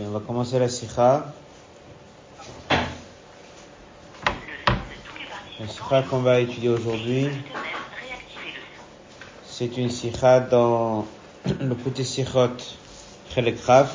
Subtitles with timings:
[0.00, 1.34] On va commencer la sikha.
[5.58, 7.26] La sikha qu'on va étudier aujourd'hui,
[9.44, 11.04] c'est une sikha dans
[11.60, 12.58] le petit sikhot
[13.34, 13.88] Chelek La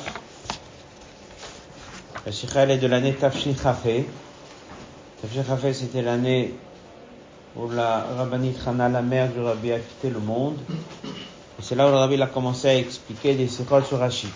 [2.30, 4.04] sikha elle est de l'année Tafshin Chafé.
[5.22, 6.52] Tafshin Chafé c'était l'année
[7.56, 10.58] où la rabbinite Hana, la mère du rabbi, a quitté le monde.
[11.04, 14.28] Et c'est là où le rabbi a commencé à expliquer des sikhot sur Rashi.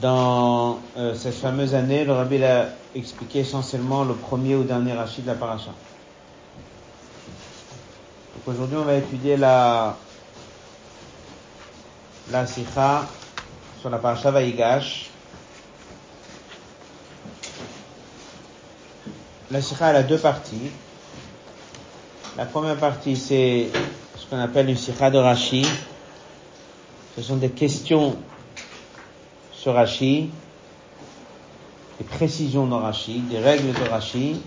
[0.00, 5.24] Dans euh, cette fameuse année, le rabbi a expliqué essentiellement le premier ou dernier rachid
[5.24, 5.72] de la paracha.
[8.34, 9.96] Donc aujourd'hui, on va étudier la
[12.30, 13.06] la sikha
[13.80, 15.10] sur la paracha Vaïgash.
[19.50, 20.70] La sikha elle a deux parties.
[22.36, 23.68] La première partie, c'est
[24.16, 25.66] ce qu'on appelle une sikha de Rashi.
[27.16, 28.16] Ce sont des questions
[29.68, 30.30] sur Rashi,
[31.98, 34.40] des précisions dans des règles de.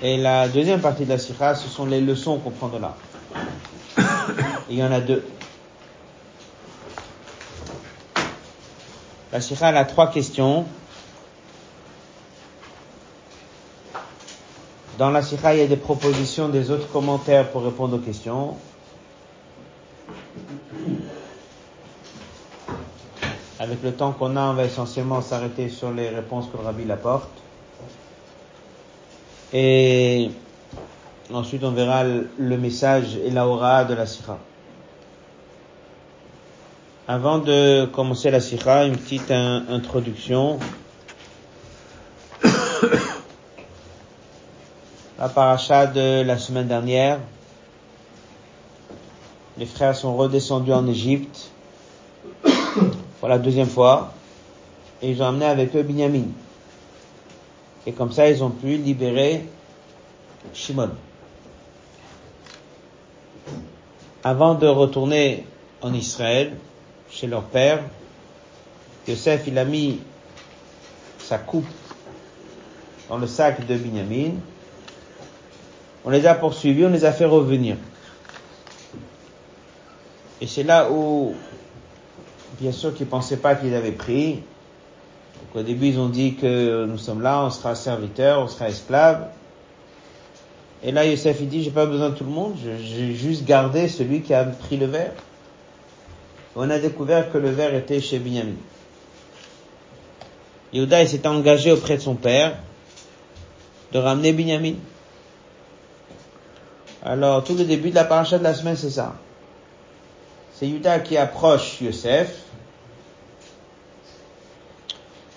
[0.00, 2.94] Et la deuxième partie de la sikha, ce sont les leçons qu'on prend de là.
[4.70, 5.26] il y en a deux.
[9.32, 10.66] La sikha, a trois questions.
[14.98, 18.56] Dans la sikha, il y a des propositions des autres commentaires pour répondre aux questions.
[23.60, 26.90] Avec le temps qu'on a, on va essentiellement s'arrêter sur les réponses que le rabbi
[26.90, 27.30] apporte.
[29.52, 30.32] Et
[31.32, 34.38] ensuite, on verra le message et l'aura de la sikha.
[37.06, 40.58] Avant de commencer la sikha, une petite introduction.
[45.18, 47.20] la paracha de la semaine dernière.
[49.58, 51.52] Les frères sont redescendus en Égypte
[53.24, 54.12] pour la deuxième fois,
[55.00, 56.26] et ils ont amené avec eux Binyamin.
[57.86, 59.46] Et comme ça, ils ont pu libérer
[60.52, 60.90] Shimon.
[64.22, 65.46] Avant de retourner
[65.80, 66.52] en Israël,
[67.10, 67.80] chez leur père,
[69.08, 70.00] Yosef, il a mis
[71.18, 71.64] sa coupe
[73.08, 74.32] dans le sac de Binyamin.
[76.04, 77.78] On les a poursuivis, on les a fait revenir.
[80.42, 81.34] Et c'est là où
[82.60, 84.42] bien sûr qu'ils pensaient pas qu'ils avaient pris.
[85.54, 89.28] au début, ils ont dit que nous sommes là, on sera serviteur, on sera esclave.
[90.82, 93.88] Et là, Youssef, il dit, j'ai pas besoin de tout le monde, j'ai juste gardé
[93.88, 95.14] celui qui a pris le verre.
[96.56, 98.56] On a découvert que le verre était chez Binyamin.
[100.72, 102.56] Yehuda, il s'est engagé auprès de son père
[103.92, 104.74] de ramener Binyamin.
[107.02, 109.14] Alors, tout le début de la paracha de la semaine, c'est ça.
[110.54, 112.43] C'est Yuda qui approche Yosef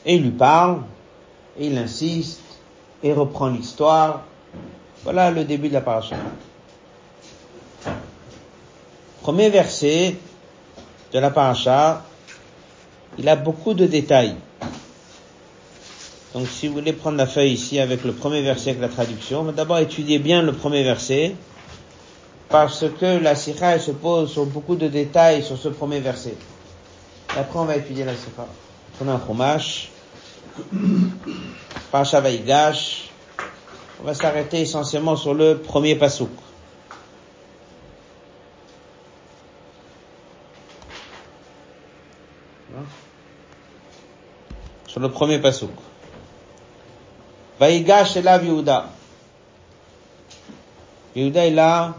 [0.06, 0.82] et il lui parle,
[1.60, 2.42] et il insiste,
[3.04, 4.24] et reprend l'histoire.
[5.04, 6.16] Voilà le début de la paracha.
[9.22, 10.16] Premier verset
[11.14, 12.04] de la paracha,
[13.18, 14.36] il a beaucoup de détails.
[16.34, 19.44] Donc si vous voulez prendre la feuille ici avec le premier verset avec la traduction,
[19.52, 21.36] d'abord étudier bien le premier verset,
[22.50, 26.36] parce que la sikha se pose sur beaucoup de détails sur ce premier verset.
[27.36, 28.46] Et après on va étudier la sikha.
[28.98, 29.90] Prenons un fromage.
[31.92, 33.10] Pacha Vaïgash.
[34.02, 36.32] On va s'arrêter essentiellement sur le premier pasouk.
[44.88, 45.70] Sur le premier pasouk.
[47.60, 48.90] Vaïgash est là, Yehuda.
[51.16, 51.94] Yehuda est là.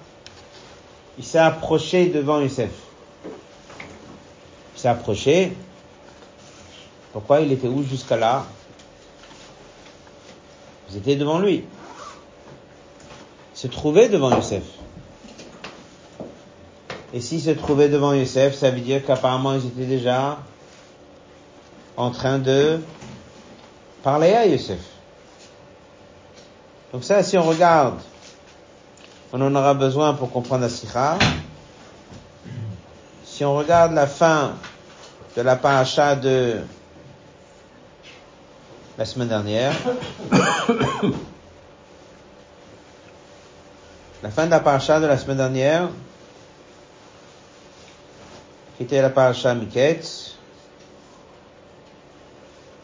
[1.16, 2.70] Il s'est approché devant Youssef.
[4.74, 5.52] Il s'est approché.
[7.18, 8.44] Pourquoi il était où jusqu'à là?
[10.88, 11.64] Vous étiez devant lui.
[13.54, 14.62] Se trouvait devant Youssef.
[17.12, 20.38] Et s'il se trouvait devant Youssef, ça veut dire qu'apparemment ils étaient déjà
[21.96, 22.78] en train de
[24.04, 24.78] parler à Youssef.
[26.92, 27.98] Donc ça, si on regarde,
[29.32, 31.18] on en aura besoin pour comprendre la sikha.
[33.24, 34.52] Si on regarde la fin
[35.36, 36.62] de la paracha de
[38.98, 39.72] la semaine dernière.
[44.24, 45.88] la fin de la paracha de la semaine dernière,
[48.76, 50.34] qui la paracha Miket.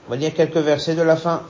[0.06, 1.43] On va lire quelques versets de la fin.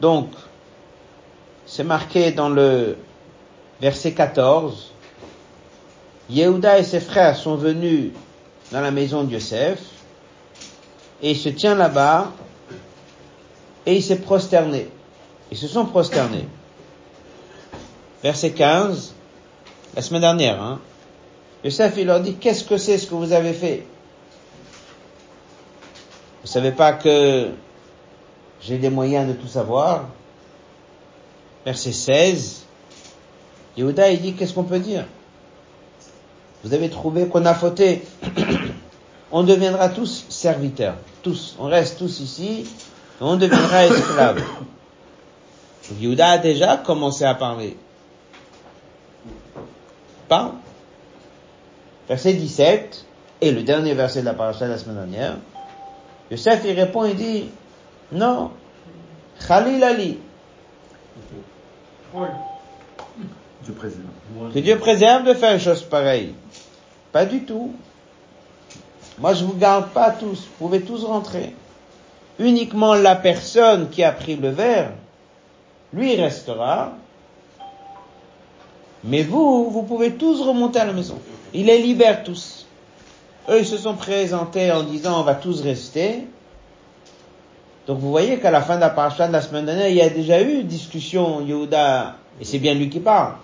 [0.00, 0.32] Donc,
[1.66, 2.96] c'est marqué dans le
[3.80, 4.92] verset 14,
[6.30, 8.10] Yehuda et ses frères sont venus
[8.72, 9.99] dans la maison de Yosef,
[11.22, 12.32] et il se tient là-bas,
[13.86, 14.88] et il s'est prosterné.
[15.50, 16.46] Ils se sont prosternés.
[18.22, 19.14] Verset 15,
[19.94, 20.80] la semaine dernière, hein.
[21.64, 23.86] Yosef, il leur dit, qu'est-ce que c'est ce que vous avez fait?
[26.42, 27.50] Vous savez pas que
[28.62, 30.08] j'ai des moyens de tout savoir?
[31.66, 32.64] Verset 16,
[33.76, 35.04] Yehuda, il dit, qu'est-ce qu'on peut dire?
[36.64, 38.02] Vous avez trouvé qu'on a fauté?
[39.32, 40.96] on deviendra tous serviteurs.
[41.22, 41.56] Tous.
[41.58, 42.66] On reste tous ici.
[43.20, 44.42] on deviendra esclaves.
[46.00, 47.76] Yehuda a déjà commencé à parler.
[50.28, 50.52] Parle.
[52.08, 53.04] Verset 17,
[53.40, 55.36] et le dernier verset de la paracha de la semaine dernière.
[56.30, 57.50] Yosef, il répond, il dit,
[58.12, 58.50] non.
[59.46, 60.18] Khalil Ali.
[63.62, 64.52] Dieu préserve.
[64.54, 66.34] Que Dieu préserve de faire une chose pareille.
[67.12, 67.74] Pas du tout.
[69.20, 70.48] Moi, je vous garde pas tous.
[70.58, 71.54] Vous pouvez tous rentrer.
[72.38, 74.92] Uniquement la personne qui a pris le verre,
[75.92, 76.92] lui restera.
[79.04, 81.18] Mais vous, vous pouvez tous remonter à la maison.
[81.52, 82.66] Il les libère tous.
[83.48, 86.26] Eux, ils se sont présentés en disant on va tous rester.
[87.86, 90.02] Donc vous voyez qu'à la fin de la paracha de la semaine dernière, il y
[90.02, 93.34] a déjà eu discussion Yehuda, et c'est bien lui qui parle.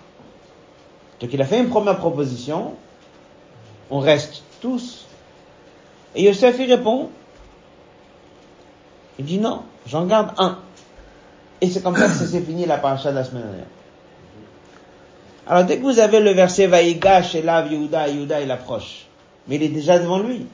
[1.19, 2.73] Donc il a fait une première proposition,
[3.89, 5.06] on reste tous.
[6.17, 7.09] Et Yosef il répond,
[9.19, 10.57] il dit non, j'en garde un.
[11.61, 13.67] Et c'est comme ça que c'est fini la paracha de la semaine dernière.
[15.45, 19.05] Alors dès que vous avez le verset Vaïga, Shelav, Yehuda, Yehuda il approche.
[19.47, 20.47] Mais il est déjà devant lui.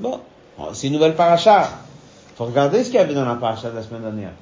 [0.00, 0.20] Bon,
[0.72, 1.70] c'est une nouvelle paracha.
[2.34, 4.32] Faut regarder ce qu'il y avait dans la paracha de la semaine dernière.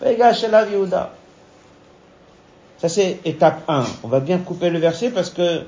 [0.00, 1.10] Vaïga, Shelav, Yehuda.
[2.78, 3.84] Ça c'est étape 1.
[4.04, 5.64] On va bien couper le verset parce que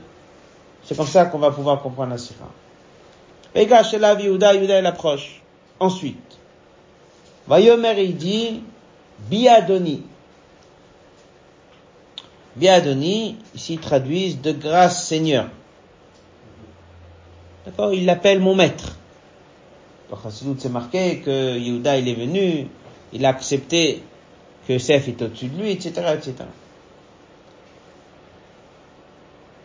[0.90, 2.50] c'est comme ça qu'on va pouvoir comprendre la sira.
[3.54, 5.40] Vega Shelav Yehuda, Yehuda il approche.
[5.78, 6.36] Ensuite,
[7.46, 8.64] Vayomer il dit,
[9.28, 10.02] Biadoni.
[12.56, 15.46] Biadoni, ici ils traduisent de grâce Seigneur.
[17.64, 17.94] D'accord?
[17.94, 18.96] Il l'appelle mon maître.
[20.10, 22.66] Dans Chassidut c'est marqué que Yehuda il est venu,
[23.12, 24.02] il a accepté
[24.66, 26.34] que Seth est au-dessus de lui, etc., etc.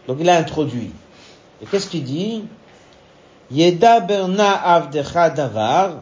[0.08, 0.92] Donc il a introduit.
[1.62, 2.46] Et qu'est-ce qu'il dit?
[3.52, 6.02] Yeda berna avdecha davar,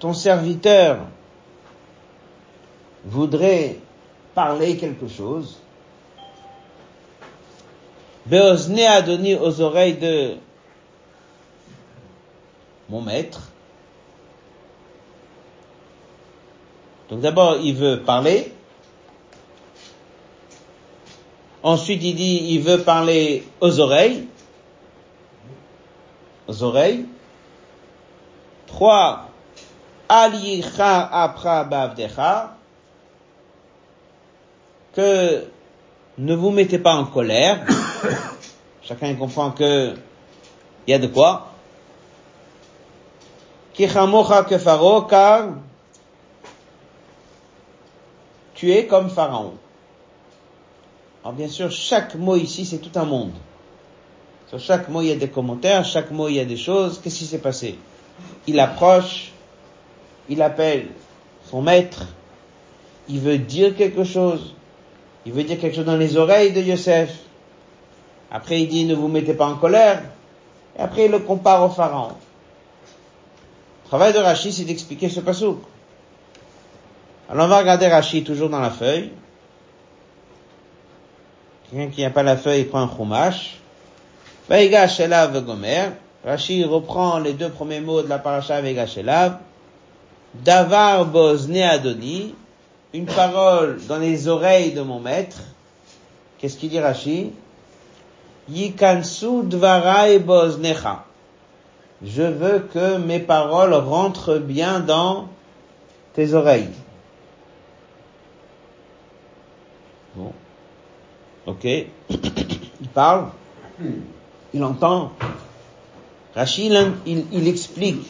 [0.00, 0.98] ton serviteur
[3.04, 3.76] voudrait
[4.34, 5.58] parler quelque chose.
[8.26, 10.36] Beozne a donné aux oreilles de
[12.88, 13.50] mon maître.
[17.10, 18.52] Donc d'abord, il veut parler.
[21.62, 24.26] Ensuite, il dit, il veut parler aux oreilles.
[26.48, 27.06] Oreilles.
[28.66, 29.28] Trois,
[30.08, 32.56] alicha apra bavdecha.
[34.94, 35.44] Que
[36.18, 37.66] ne vous mettez pas en colère.
[38.82, 39.94] Chacun comprend que
[40.86, 41.48] il y a de quoi.
[43.72, 45.48] Kichamocha kefaro, car
[48.54, 49.54] tu es comme Pharaon.
[51.22, 53.32] Alors bien sûr, chaque mot ici, c'est tout un monde.
[54.58, 57.00] Chaque mot, il y a des commentaires, chaque mot, il y a des choses.
[57.02, 57.78] Qu'est-ce qui s'est passé?
[58.46, 59.32] Il approche,
[60.28, 60.88] il appelle
[61.50, 62.06] son maître,
[63.08, 64.54] il veut dire quelque chose,
[65.26, 67.10] il veut dire quelque chose dans les oreilles de Yosef.
[68.30, 70.02] Après, il dit, ne vous mettez pas en colère.
[70.76, 72.08] Et après, il le compare au pharaon.
[73.84, 75.62] Le travail de Rachid, c'est d'expliquer ce pasouk.
[77.28, 79.12] Alors, on va regarder Rachid toujours dans la feuille.
[81.70, 83.60] Quelqu'un qui n'a pas la feuille, il prend un chumash.
[84.48, 85.92] Vaigash elav gomer.
[86.24, 89.38] Rashi reprend les deux premiers mots de la paracha Vaigash elav.
[90.34, 92.34] Davar bozne adoni.
[92.92, 95.40] Une parole dans les oreilles de mon maître.
[96.38, 97.32] Qu'est-ce qu'il dit Rashi?
[98.48, 101.04] Yikansu dvarai boznecha.
[102.02, 105.28] Je veux que mes paroles rentrent bien dans
[106.12, 106.68] tes oreilles.
[110.14, 110.32] Bon.
[111.46, 111.64] Ok.
[112.10, 113.28] Il parle.
[114.54, 115.10] Il entend.
[116.36, 116.72] Rachid,
[117.06, 118.06] il, il explique.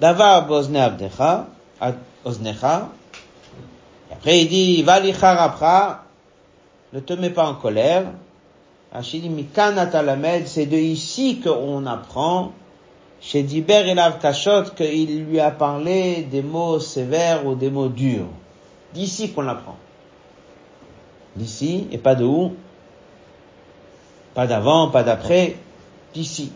[0.00, 1.46] Davar bozne abdecha,
[2.24, 2.88] oznecha.
[4.10, 6.04] Après, il dit, va rapra,
[6.94, 8.04] ne te mets pas en colère.
[8.92, 9.46] Rachid dit,
[10.46, 12.52] c'est de ici qu'on apprend,
[13.20, 18.28] chez Diber et Kashot, qu'il lui a parlé des mots sévères ou des mots durs.
[18.94, 19.76] D'ici qu'on apprend.
[21.36, 22.54] D'ici et pas de où
[24.38, 25.56] Pas d'avant, pas d'après,
[26.14, 26.52] d'ici.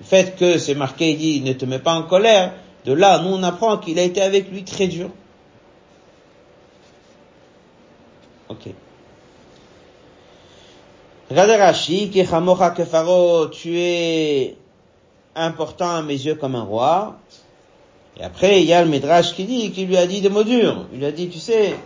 [0.00, 3.20] Le fait que c'est marqué, il dit, ne te mets pas en colère, de là,
[3.20, 5.10] nous on apprend qu'il a été avec lui très dur.
[8.48, 8.70] Ok.
[11.30, 14.56] Regardez Rashi, qui kefaro, tu es
[15.36, 17.16] important à mes yeux comme un roi.
[18.18, 20.42] Et après, il y a le Midrash qui dit, qui lui a dit des mots
[20.42, 20.88] durs.
[20.92, 21.76] Il lui a dit, tu sais,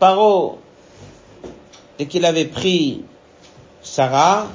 [0.00, 0.58] Paro,
[1.98, 3.04] dès qu'il avait pris
[3.92, 4.46] Sarah,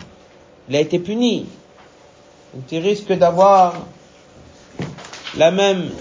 [0.68, 1.46] il a été puni.
[2.56, 3.76] Donc tu risques d'avoir
[5.38, 5.92] la même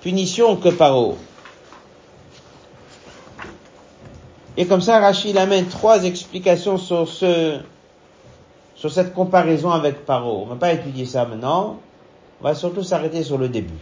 [0.00, 1.18] punition que Paro.
[4.56, 7.60] Et comme ça, Rachid amène trois explications sur ce,
[8.74, 10.42] sur cette comparaison avec Paro.
[10.42, 11.78] On va pas étudier ça maintenant.
[12.40, 13.78] On va surtout s'arrêter sur le début.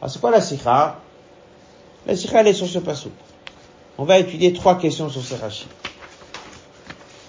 [0.00, 1.00] Alors c'est quoi la sikha?
[2.06, 3.10] La sikha elle est sur ce passage.
[3.98, 5.66] On va étudier trois questions sur ce rachis.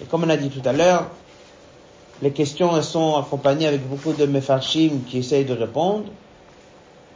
[0.02, 1.06] Et comme on a dit tout à l'heure,
[2.22, 6.04] les questions elles sont accompagnées avec beaucoup de mefarshim qui essayent de répondre.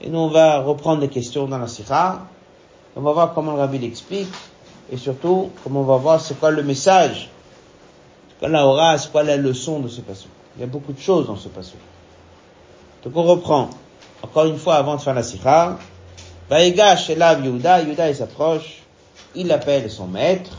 [0.00, 2.20] Et nous on va reprendre les questions dans la sikha.
[2.96, 4.32] On va voir comment le rabbi l'explique.
[4.92, 7.30] Et surtout, comment on va voir c'est quoi le message?
[8.28, 10.28] C'est quoi la aura, c'est quoi la leçon de ce passage?
[10.56, 11.74] Il y a beaucoup de choses dans ce passage.
[13.04, 13.70] Donc on reprend.
[14.22, 15.78] Encore une fois, avant de faire la sikha.
[16.50, 18.82] Vaïga Shelav Yehuda, Yehuda il s'approche,
[19.36, 20.50] il appelle son maître,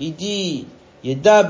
[0.00, 0.66] il dit,
[1.06, 1.48] Yeda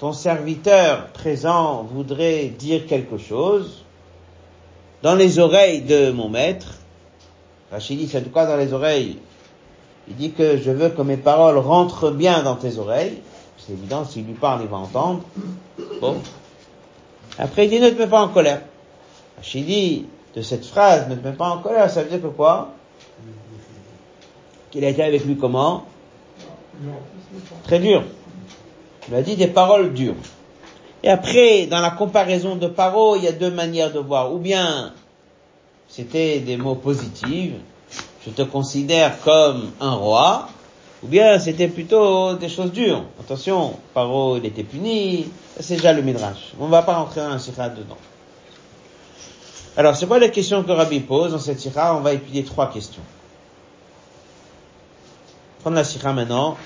[0.00, 3.84] ton serviteur présent voudrait dire quelque chose
[5.00, 6.78] dans les oreilles de mon maître.
[7.70, 9.18] Rachid dit, c'est quoi dans les oreilles
[10.08, 13.18] Il dit que je veux que mes paroles rentrent bien dans tes oreilles.
[13.56, 15.20] C'est évident, s'il lui parle, il va entendre.
[16.00, 16.16] Bon.
[17.38, 18.62] Après, il dit, ne te mets pas en colère.
[19.36, 22.34] Rachid dit, de cette phrase, ne te mets pas en colère, ça veut dire que
[22.34, 22.70] quoi?
[24.72, 25.84] Qu'il a été avec lui comment?
[27.64, 28.04] Très dur.
[29.08, 30.14] Il a dit des paroles dures.
[31.02, 34.32] Et après, dans la comparaison de paroles, il y a deux manières de voir.
[34.32, 34.92] Ou bien,
[35.88, 37.54] c'était des mots positifs,
[38.24, 40.48] je te considère comme un roi,
[41.02, 43.04] ou bien c'était plutôt des choses dures.
[43.18, 45.26] Attention, Paro, il était puni,
[45.58, 46.52] c'est déjà le Midrash.
[46.60, 47.96] On ne va pas rentrer dans la sikha dedans.
[49.76, 52.70] Alors, c'est quoi les questions que Rabbi pose dans cette sikha On va étudier trois
[52.70, 53.02] questions.
[55.60, 56.56] Prendre la sikha maintenant.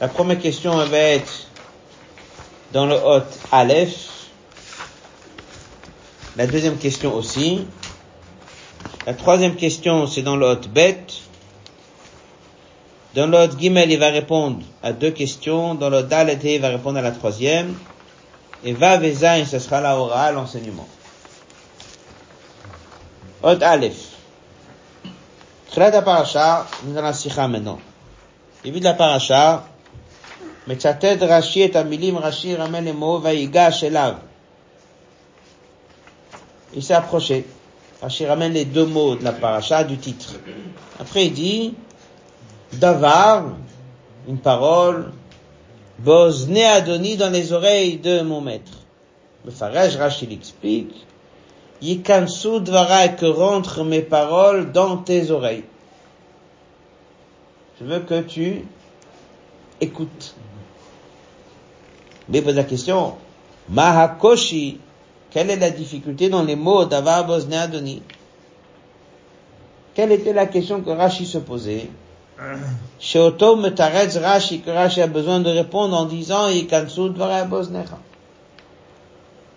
[0.00, 1.48] La première question va être
[2.72, 4.08] dans le hot Aleph.
[6.36, 7.66] La deuxième question aussi.
[9.06, 11.04] La troisième question, c'est dans le hot Bet.
[13.14, 15.74] Dans l'autre Gimel, il va répondre à deux questions.
[15.74, 17.76] Dans l'autre Dalet, il va répondre à la troisième.
[18.64, 20.88] Et Va Vezain, ce sera la aura, l'enseignement.
[23.42, 24.13] Hot Aleph.
[25.73, 27.79] Tchilat Parasha, nous allons la sikha maintenant.
[28.63, 29.63] Début de la Parasha,
[30.67, 34.13] מצטט רש"י את המילים רש"י רמי לאמור ויגש אליו.
[36.73, 37.45] Il s'est approché.
[38.01, 40.35] Rachid ramène les deux mots de la paracha du titre.
[40.99, 41.73] Après il dit
[42.73, 43.45] Davar,
[44.27, 45.11] une parole,
[45.97, 48.71] Bosne Adoni dans les oreilles de mon maître.
[49.43, 51.05] Le Faraj Rachid explique
[51.82, 55.64] Yikansu que rentrent mes paroles dans tes oreilles.
[57.80, 58.64] Je veux que tu
[59.80, 60.34] écoutes.
[62.28, 63.14] Mais pose la question,
[63.68, 64.78] Mahakoshi,
[65.30, 68.02] quelle est la difficulté dans les mots d'Avar Bosne Adoni?
[69.94, 71.90] Quelle était la question que Rashi se posait?
[72.98, 77.98] Chez Oto Metaretz Rashi, que Rashi a besoin de répondre en disant Yikansu Bosnecha.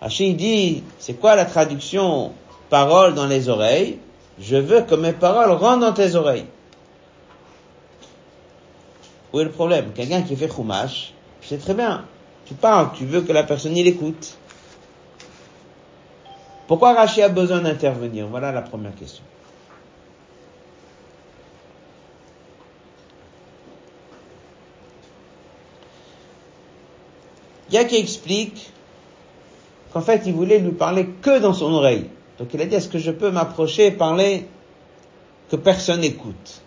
[0.00, 2.32] Rashi dit, c'est quoi la traduction
[2.70, 3.98] parole dans les oreilles?
[4.38, 6.46] Je veux que mes paroles rentrent dans tes oreilles.
[9.32, 9.92] Où est le problème?
[9.94, 11.12] Quelqu'un qui fait chumash,
[11.42, 12.04] c'est très bien.
[12.46, 14.38] Tu parles, tu veux que la personne y l'écoute.
[16.66, 18.26] Pourquoi Rachi a besoin d'intervenir?
[18.28, 19.24] Voilà la première question.
[27.68, 28.72] Il y a qui explique
[29.92, 32.08] qu'en fait il voulait lui parler que dans son oreille.
[32.38, 34.46] Donc il a dit est-ce que je peux m'approcher et parler
[35.50, 36.62] que personne n'écoute?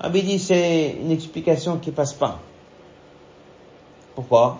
[0.00, 2.38] Rabbi dit c'est une explication qui passe pas.
[4.14, 4.58] Pourquoi?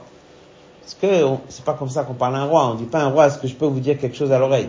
[0.80, 1.06] Parce que
[1.48, 2.68] c'est pas comme ça qu'on parle à un roi.
[2.68, 4.38] On dit pas à un roi est-ce que je peux vous dire quelque chose à
[4.38, 4.68] l'oreille?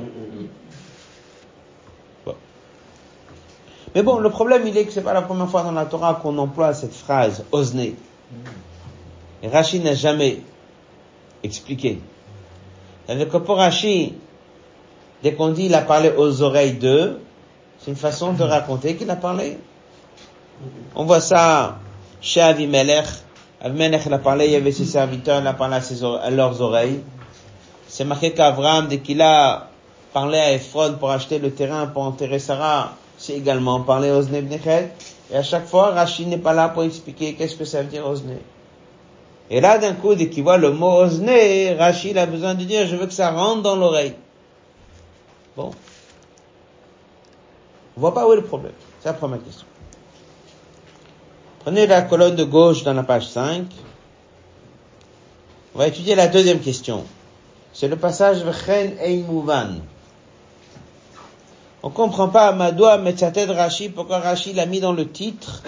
[3.95, 6.19] Mais bon, le problème il est que c'est pas la première fois dans la Torah
[6.21, 7.95] qu'on emploie cette phrase osné.
[9.43, 10.41] Et Rachid n'a jamais
[11.43, 11.99] expliqué.
[13.05, 14.13] C'est-à-dire que pour Rashi,
[15.23, 17.19] dès qu'on dit il a parlé aux oreilles d'eux,
[17.79, 19.57] c'est une façon de raconter qu'il a parlé.
[20.95, 21.77] On voit ça
[22.19, 23.05] chez Avimelech.
[23.61, 27.01] Avimelech, il a parlé, il y avait ses serviteurs, il a parlé à leurs oreilles.
[27.87, 29.69] C'est marqué qu'Avram, dès qu'il a
[30.13, 34.91] parlé à Ephron pour acheter le terrain pour enterrer Sarah, c'est également parlé aux Nebnechet.
[35.31, 38.07] Et à chaque fois, Rachid n'est pas là pour expliquer qu'est-ce que ça veut dire
[38.07, 38.37] osné.
[39.49, 42.87] Et là, d'un coup, dès qu'il voit le mot osné, Rachid a besoin de dire,
[42.87, 44.13] je veux que ça rentre dans l'oreille.
[45.55, 45.71] Bon.
[47.95, 48.73] On voit pas où est le problème.
[49.01, 49.65] C'est la première question.
[51.59, 53.65] Prenez la colonne de gauche dans la page 5.
[55.75, 57.03] On va étudier la deuxième question.
[57.73, 59.81] C'est le passage Vchen Ein Mouvan.
[61.87, 65.63] On comprend pas Madoua Metzated Rashi, pourquoi Rashi l'a mis dans le titre,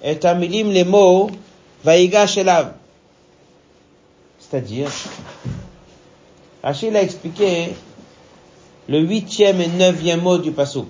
[0.00, 1.32] et Tamilim les mots,
[1.82, 2.74] Vaïga Shelav.
[4.38, 4.88] C'est-à-dire,
[6.62, 7.74] Rashi l'a expliqué
[8.88, 10.86] le huitième et neuvième mot du Pasuk.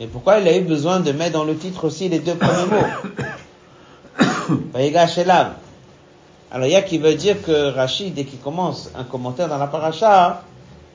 [0.00, 2.70] Et pourquoi il a eu besoin de mettre dans le titre aussi les deux premiers
[2.70, 4.56] mots?
[4.72, 5.52] Vaïga Shelav.
[6.50, 9.58] Alors il y a qui veut dire que Rashi, dès qu'il commence un commentaire dans
[9.58, 10.44] la paracha,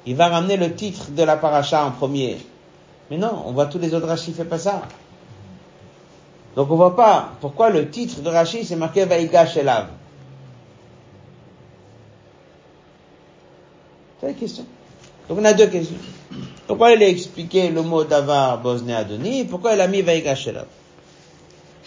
[0.05, 2.38] il va ramener le titre de la paracha en premier.
[3.10, 4.81] Mais non, on voit tous les autres Rashi fait pas ça.
[6.55, 9.88] Donc on voit pas pourquoi le titre de Rashi c'est marqué Vaïga Shelav.
[14.19, 14.65] C'est la question.
[15.27, 15.95] Donc on a deux questions.
[16.67, 20.67] Pourquoi il a expliqué le mot Davar Bosné Adoni Pourquoi il a mis Vaïga Shelav?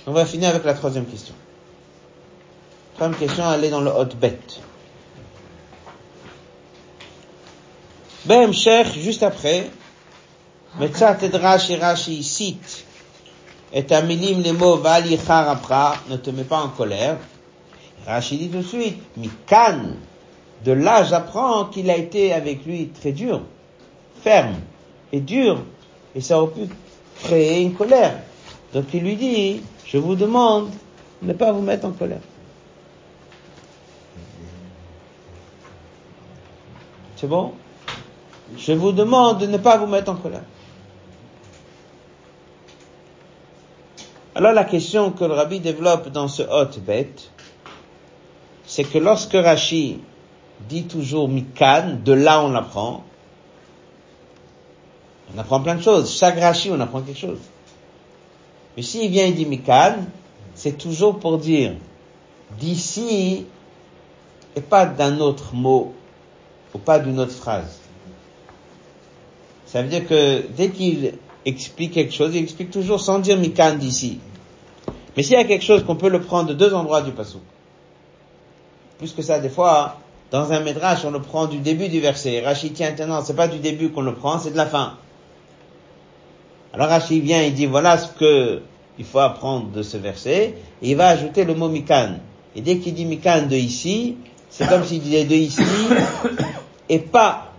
[0.07, 1.35] On va finir avec la troisième question.
[2.95, 4.39] Troisième question, elle est dans le hot bet.
[8.27, 9.71] Ben Cher, juste après,
[10.81, 12.85] Metzat et Rashi Rashi cite
[13.73, 17.19] et Amilim les mots Vali Harapra, ne te mets pas en colère.
[18.05, 19.79] Rashi dit tout de suite, Mikan,
[20.65, 23.43] de là j'apprends qu'il a été avec lui très dur,
[24.25, 24.57] ferme
[25.13, 25.63] et dur,
[26.17, 26.69] et ça aurait pu
[27.23, 28.19] créer une colère.
[28.75, 30.71] Donc il lui dit, je vous demande
[31.23, 32.19] de ne pas vous mettre en colère.
[37.15, 37.53] C'est bon?
[38.57, 40.45] Je vous demande de ne pas vous mettre en colère.
[44.35, 47.31] Alors la question que le rabbi développe dans ce hot bête,
[48.67, 50.01] c'est que lorsque Rashi
[50.69, 53.03] dit toujours Mikan, de là on apprend,
[55.35, 56.15] on apprend plein de choses.
[56.15, 57.39] Chaque Rashi, on apprend quelque chose.
[58.77, 59.97] Mais s'il vient et dit Mikan,
[60.55, 61.73] c'est toujours pour dire
[62.59, 63.47] d'ici
[64.55, 65.95] et pas d'un autre mot
[66.75, 67.81] ou pas d'une autre phrase.
[69.77, 71.13] Ça veut dire que dès qu'il
[71.45, 74.21] explique quelque chose, il explique toujours sans dire Mikan d'ici.
[75.15, 77.41] Mais s'il y a quelque chose qu'on peut le prendre de deux endroits du passou.
[78.97, 79.99] Plus que ça, des fois,
[80.31, 82.41] dans un médrash, on le prend du début du verset.
[82.41, 84.95] Rachid tient non, c'est pas du début qu'on le prend, c'est de la fin.
[86.73, 88.63] Alors Rachid vient, il dit voilà ce que
[88.99, 92.15] il faut apprendre de ce verset, et il va ajouter le mot mikan.
[92.55, 94.17] Et dès qu'il dit mikan de ici,
[94.49, 95.61] c'est comme s'il disait de ici,
[96.89, 97.53] et pas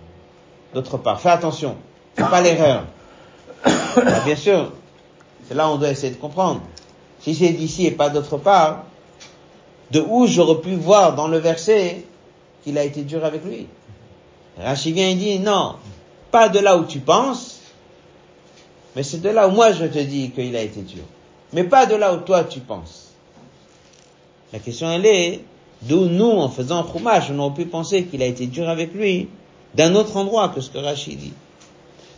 [0.74, 1.22] d'autre part.
[1.22, 1.76] Fais attention,
[2.18, 2.86] c'est pas l'erreur.
[4.26, 4.72] Bien sûr,
[5.48, 6.62] c'est là où on doit essayer de comprendre.
[7.22, 8.86] Si c'est d'ici et pas d'autre part,
[9.92, 12.06] de où j'aurais pu voir dans le verset
[12.64, 13.68] qu'il a été dur avec lui.
[14.60, 15.76] Rachid vient et dit non,
[16.32, 17.60] pas de là où tu penses,
[18.96, 21.04] mais c'est de là où moi je te dis qu'il a été dur.
[21.54, 23.12] Mais pas de là où toi tu penses.
[24.52, 25.42] La question elle est,
[25.84, 29.30] d'où nous, en faisant Chumash, on aurait pu penser qu'il a été dur avec lui,
[29.76, 31.34] d'un autre endroit que ce que Rachid dit.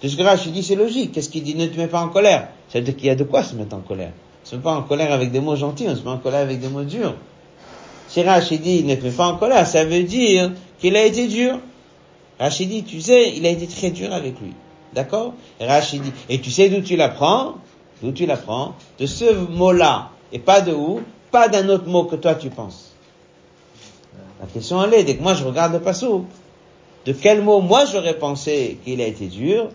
[0.02, 1.12] Que Rachid dit, c'est logique.
[1.12, 1.56] Qu'est-ce qu'il dit?
[1.56, 2.50] Ne te mets pas en colère.
[2.70, 4.12] Ça veut dire qu'il y a de quoi se mettre en colère.
[4.44, 6.42] On se met pas en colère avec des mots gentils, on se met en colère
[6.42, 7.16] avec des mots durs.
[8.08, 11.28] Si Rachid dit ne te mets pas en colère, ça veut dire qu'il a été
[11.28, 11.60] dur.
[12.40, 14.54] Rachid dit, tu sais, il a été très dur avec lui.
[14.94, 15.34] D'accord?
[15.60, 17.56] Rachid dit, et tu sais d'où tu l'apprends?
[18.02, 18.76] D'où tu l'apprends?
[18.98, 20.12] De ce mot-là.
[20.32, 21.02] Et pas de où?
[21.32, 22.94] Pas d'un autre mot que toi tu penses.
[24.40, 26.26] La question elle est, dès que moi je regarde le passou,
[27.06, 29.70] de quel mot moi j'aurais pensé qu'il a été dur?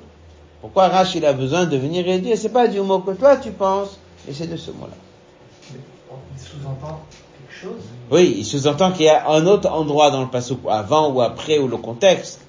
[0.65, 3.51] Pourquoi Rachid a besoin de venir et dire, c'est pas du mot que toi tu
[3.51, 4.97] penses, mais c'est de ce mot-là.
[5.71, 7.03] Il sous-entend
[7.37, 7.83] quelque chose?
[8.11, 11.59] Oui, il sous-entend qu'il y a un autre endroit dans le passage, avant ou après,
[11.59, 12.41] ou le contexte,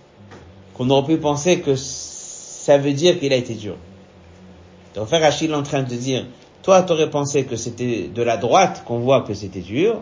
[0.76, 3.76] qu'on aurait pu penser que ça veut dire qu'il a été dur.
[4.96, 6.26] Donc, Achille est en train de dire,
[6.64, 10.02] toi, t'aurais pensé que c'était de la droite qu'on voit que c'était dur.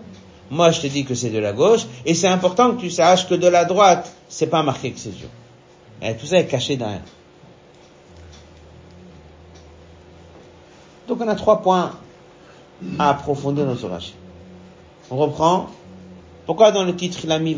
[0.52, 1.88] Moi, je te dis que c'est de la gauche.
[2.06, 5.18] Et c'est important que tu saches que de la droite, c'est pas marqué que c'est
[5.18, 5.30] dur.
[6.04, 7.02] Et tout ça est caché derrière.
[11.08, 11.92] Donc, on a trois points
[13.00, 13.86] à approfondir dans ce.
[15.12, 15.68] On reprend.
[16.46, 17.56] Pourquoi dans le titre il a mis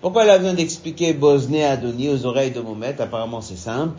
[0.00, 3.00] Pourquoi il a besoin d'expliquer Bosné Adoni aux oreilles de Mohamed?
[3.00, 3.98] Apparemment c'est simple.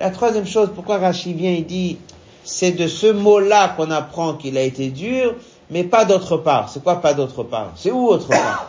[0.00, 1.98] La troisième chose, pourquoi Rachid vient, il dit,
[2.44, 5.34] c'est de ce mot-là qu'on apprend qu'il a été dur,
[5.70, 6.68] mais pas d'autre part.
[6.68, 7.72] C'est quoi pas d'autre part?
[7.76, 8.68] C'est où autre part?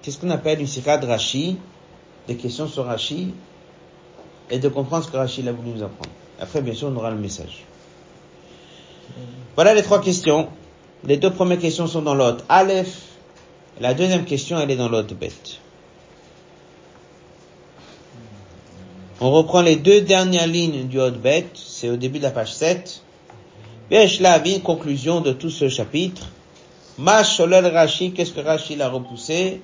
[0.00, 1.58] Qu'est-ce qu'on appelle une sira de Rashi?
[2.26, 3.34] Des questions sur Rashi?
[4.50, 6.10] Et de comprendre ce que Rachid a voulu nous apprendre.
[6.40, 7.64] Après, bien sûr, on aura le message.
[9.54, 10.48] Voilà les trois questions.
[11.04, 13.02] Les deux premières questions sont dans l'autre Aleph.
[13.80, 15.58] La deuxième question, elle est dans l'autre bête.
[19.20, 22.52] On reprend les deux dernières lignes du Hot Bet, c'est au début de la page
[22.52, 23.00] 7.
[23.90, 26.26] là, une conclusion de tout ce chapitre.
[26.98, 29.62] Mash Rashi, qu'est-ce que Rashi l'a repoussé?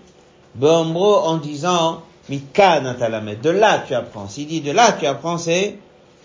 [0.54, 4.28] Beomro en disant, De là tu apprends.
[4.28, 5.78] S'il dit de là tu apprends, c'est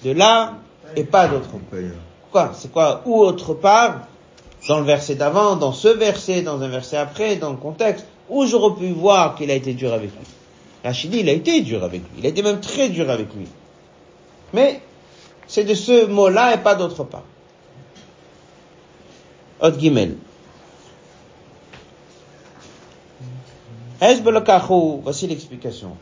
[0.04, 0.54] de là
[0.96, 1.80] et pas d'autre part.
[2.32, 2.52] Quoi?
[2.54, 3.02] C'est quoi?
[3.06, 4.02] Ou autre part
[4.68, 8.46] Dans le verset d'avant, dans ce verset, dans un verset après, dans le contexte, où
[8.46, 10.28] j'aurais pu voir qu'il a été dur avec lui.
[10.84, 12.20] Rachidi, il a été dur avec lui.
[12.20, 13.48] Il a été même très dur avec lui.
[14.54, 14.82] Mais
[15.48, 17.24] c'est de ce mot-là et pas d'autre part.
[19.62, 20.18] Hot Gimel.
[24.00, 25.98] Voici l'explication.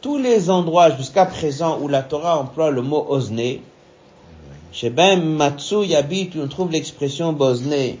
[0.00, 3.62] Tous les endroits jusqu'à présent où la Torah emploie le mot osné,
[4.70, 7.98] chez Ben Matsu Yabit, on trouve l'expression bosné,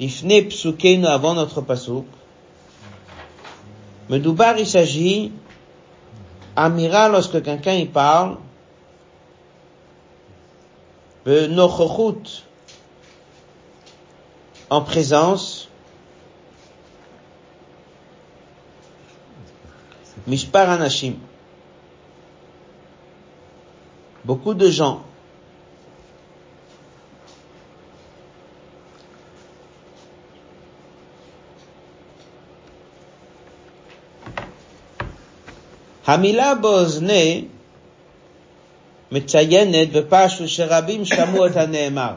[0.00, 2.06] ifne psukeinu avant notre pasuk,
[4.08, 5.30] Medoubar, il s'agit,
[6.56, 8.38] Amira, lorsque quelqu'un y parle,
[11.26, 12.42] Nochochut,
[14.69, 15.67] en présence,
[20.27, 21.15] Mishpar Anashim.
[24.23, 25.03] Beaucoup de gens
[36.07, 37.45] המילה באוזני
[39.11, 42.13] מציינת בפשטו שרבים שמעו את הנאמר.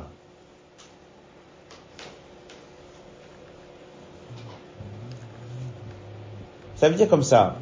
[6.83, 7.55] Ça veut dire comme ça.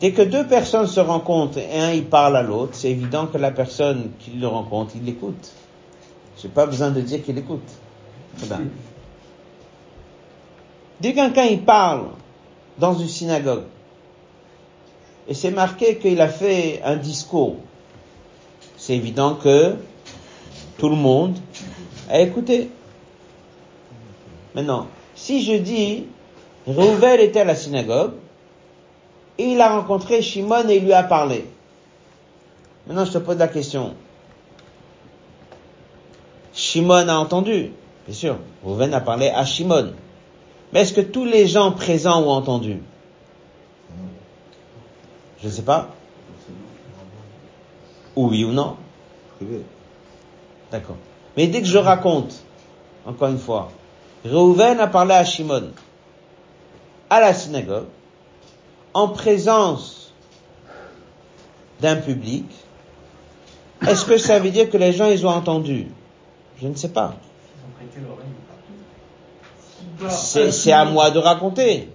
[0.00, 3.38] Dès que deux personnes se rencontrent et un il parle à l'autre, c'est évident que
[3.38, 5.50] la personne qui le rencontre, il l'écoute.
[6.36, 7.66] J'ai pas besoin de dire qu'il écoute.
[11.00, 12.08] Dès qu'un il parle
[12.76, 13.64] dans une synagogue,
[15.26, 17.56] et c'est marqué qu'il a fait un discours,
[18.76, 19.76] c'est évident que
[20.76, 21.38] tout le monde
[22.10, 22.68] a écouté.
[24.54, 26.04] Maintenant, si je dis
[26.66, 28.12] Rouvel était à la synagogue,
[29.38, 31.46] et il a rencontré Shimon et il lui a parlé.
[32.86, 33.94] Maintenant, je te pose la question.
[36.52, 37.72] Shimon a entendu,
[38.06, 38.36] bien sûr.
[38.62, 39.92] Rouven a parlé à Shimon.
[40.72, 42.78] Mais est-ce que tous les gens présents ont entendu?
[45.40, 45.88] Je ne sais pas.
[48.14, 48.76] Oui ou non?
[50.70, 50.96] D'accord.
[51.36, 52.42] Mais dès que je raconte,
[53.06, 53.70] encore une fois,
[54.24, 55.70] Reuven a parlé à Shimon
[57.10, 57.86] à la synagogue,
[58.94, 60.12] en présence
[61.80, 62.46] d'un public,
[63.86, 65.88] est-ce que ça veut dire que les gens ils ont entendu?
[66.60, 67.14] Je ne sais pas.
[70.08, 71.88] C'est à moi de raconter.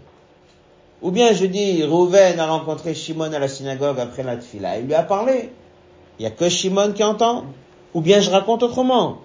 [1.02, 4.86] Ou bien je dis, Rouven a rencontré Shimon à la synagogue après la tfila, il
[4.86, 5.52] lui a parlé.
[6.18, 7.46] Il n'y a que Shimon qui entend.
[7.94, 9.20] Ou bien je raconte autrement.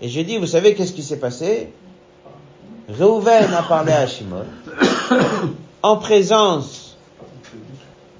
[0.00, 1.72] Et je dis, vous savez qu'est-ce qui s'est passé?
[2.88, 4.44] Reuven a parlé à Shimon
[5.82, 6.96] en présence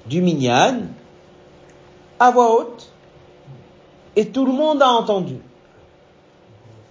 [0.05, 0.81] du Minyan
[2.19, 2.91] à voix haute
[4.15, 5.37] et tout le monde a entendu.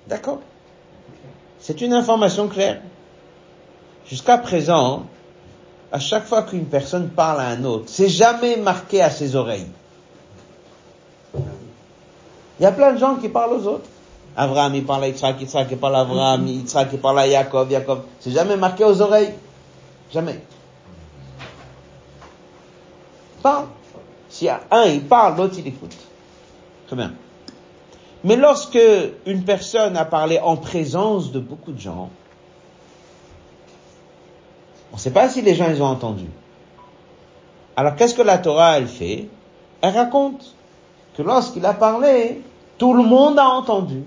[0.07, 0.41] D'accord?
[1.59, 2.81] C'est une information claire.
[4.07, 5.05] Jusqu'à présent,
[5.93, 9.67] à chaque fois qu'une personne parle à un autre, c'est jamais marqué à ses oreilles.
[11.35, 13.89] Il y a plein de gens qui parlent aux autres.
[14.37, 17.71] Abraham, il parle à Yitzhak, Yitzhak, il parle à Abraham, Yitzhak, il parle à Yaakov,
[17.71, 18.03] Yaakov.
[18.21, 19.35] C'est jamais marqué aux oreilles.
[20.13, 20.41] Jamais.
[23.43, 23.67] Parle.
[24.29, 25.97] S'il y a un, il parle, l'autre, il écoute.
[26.87, 27.13] Très bien.
[28.25, 28.79] Mais lorsque
[29.27, 32.11] une personne a parlé en présence de beaucoup de gens,
[34.93, 36.27] on ne sait pas si les gens ils ont entendu.
[37.77, 39.29] Alors qu'est-ce que la Torah elle fait?
[39.83, 40.55] Elle raconte
[41.17, 42.43] que lorsqu'il a parlé,
[42.79, 44.03] tout le monde a entendu.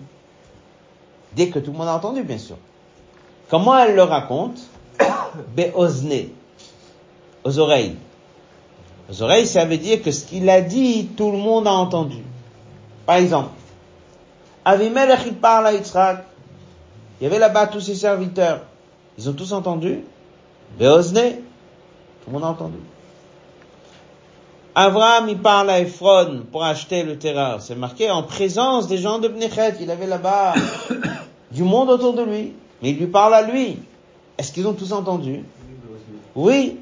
[1.34, 2.58] Dès que tout le monde a entendu, bien sûr.
[3.50, 4.60] Comment elle le raconte?
[5.56, 6.30] Be'ozne,
[7.44, 7.96] aux oreilles.
[9.10, 12.24] Aux oreilles, ça veut dire que ce qu'il a dit, tout le monde a entendu.
[13.06, 13.52] Par exemple,
[14.64, 16.24] Avimelech, il parle à Yitzhak.
[17.20, 18.62] Il y avait là-bas tous ses serviteurs.
[19.18, 20.02] Ils ont tous entendu.
[20.80, 21.34] Beozne.
[22.24, 22.78] Tout le monde a entendu.
[24.74, 27.58] Abraham, il parle à Ephron pour acheter le terrain.
[27.60, 29.76] C'est marqué en présence des gens de Bnechet.
[29.82, 30.54] Il avait là-bas
[31.52, 32.54] du monde autour de lui.
[32.82, 33.80] Mais il lui parle à lui.
[34.42, 35.44] Est-ce qu'ils ont tous entendu?
[36.36, 36.80] Oui.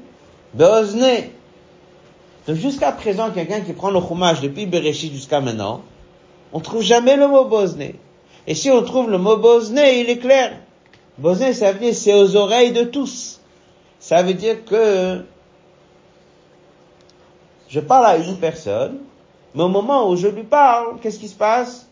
[0.54, 1.24] Beozne.
[2.46, 5.82] Donc jusqu'à présent, quelqu'un qui prend le chômage depuis Bereshit jusqu'à maintenant,
[6.54, 7.96] on trouve jamais le mot bosné.
[8.46, 10.58] Et si on trouve le mot bosné, il est clair.
[11.18, 13.42] Bosné, ça veut dire c'est aux oreilles de tous.
[13.98, 15.22] Ça veut dire que
[17.68, 19.00] je parle à une personne,
[19.54, 21.86] mais au moment où je lui parle, qu'est-ce qui se passe?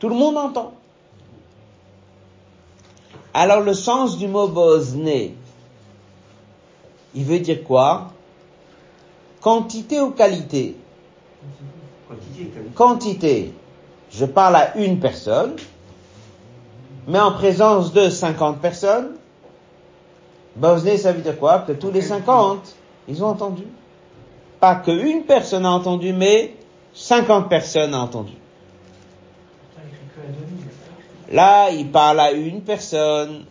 [0.00, 0.74] Tout le monde entend.
[3.34, 5.34] Alors le sens du mot bosné,
[7.16, 8.12] il veut dire quoi?
[9.40, 10.76] Quantité ou qualité?
[12.08, 12.70] Quantité, qualité.
[12.74, 13.52] Quantité.
[14.12, 15.56] Je parle à une personne,
[17.08, 19.16] mais en présence de 50 personnes.
[20.54, 21.58] Bosné, ça veut dire quoi?
[21.58, 22.76] Que tous les 50,
[23.08, 23.64] ils ont entendu.
[24.60, 26.54] Pas qu'une personne a entendu, mais
[26.94, 28.34] 50 personnes ont entendu.
[29.70, 30.62] Putain, il fait que la demi,
[31.34, 31.70] là.
[31.70, 33.44] Il parle à une personne.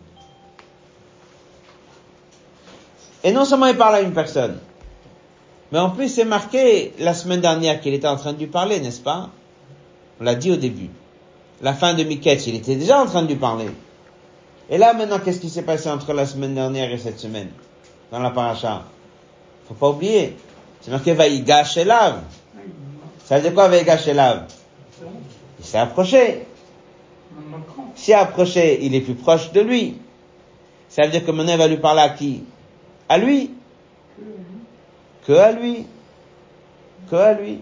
[3.22, 4.58] Et non seulement il parle à une personne,
[5.72, 8.80] mais en plus c'est marqué la semaine dernière qu'il était en train de lui parler,
[8.80, 9.30] n'est-ce pas?
[10.20, 10.90] On l'a dit au début.
[11.62, 13.70] La fin de Miketch, il était déjà en train de lui parler.
[14.68, 17.48] Et là maintenant, qu'est-ce qui s'est passé entre la semaine dernière et cette semaine
[18.10, 18.82] Dans la paracha?
[19.68, 20.36] Faut pas oublier.
[20.82, 22.20] C'est marqué Vaïgash Elav.
[23.24, 24.44] Ça veut dire quoi Vaïgash Elav
[25.58, 26.46] Il s'est approché.
[28.08, 29.96] Est approché, il est plus proche de lui.
[30.88, 32.44] Ça veut dire que il va lui parler à qui?
[33.08, 33.50] À lui.
[35.26, 35.86] Que à lui.
[37.10, 37.60] Que à lui.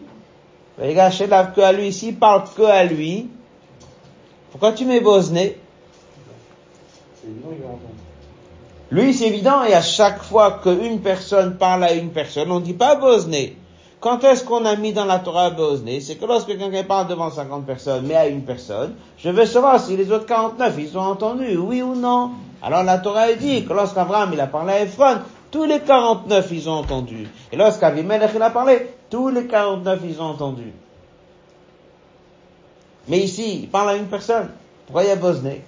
[0.78, 1.92] Les gars, que à lui.
[1.92, 3.28] S'il parle que à lui,
[4.50, 5.56] pourquoi tu mets Bosné
[8.90, 12.64] Lui, c'est évident, et à chaque fois qu'une personne parle à une personne, on ne
[12.64, 13.56] dit pas Bosné.
[14.02, 17.30] Quand est-ce qu'on a mis dans la Torah Bosné C'est que lorsque quelqu'un parle devant
[17.30, 21.02] 50 personnes, mais à une personne, je veux savoir si les autres 49, ils ont
[21.02, 22.32] entendu, oui ou non.
[22.60, 25.18] Alors la Torah dit que lorsqu'Abraham, il a parlé à Ephron,
[25.52, 27.28] tous les 49, ils ont entendu.
[27.52, 30.72] Et lorsqu'Avimelech, il a parlé, tous les 49, ils ont entendu.
[33.06, 34.48] Mais ici, il parle à une personne.
[34.86, 35.62] Pourquoi il Bosné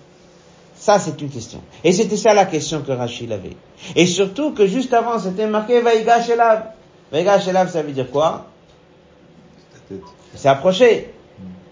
[0.74, 1.60] Ça, c'est une question.
[1.84, 3.56] Et c'était ça la question que Rachid avait.
[3.94, 6.74] Et surtout que juste avant, c'était marqué Vaïga Shelav.
[7.12, 8.46] Vaïga Shelav, ça veut dire quoi?
[9.90, 9.98] Il
[10.34, 11.12] s'est approché.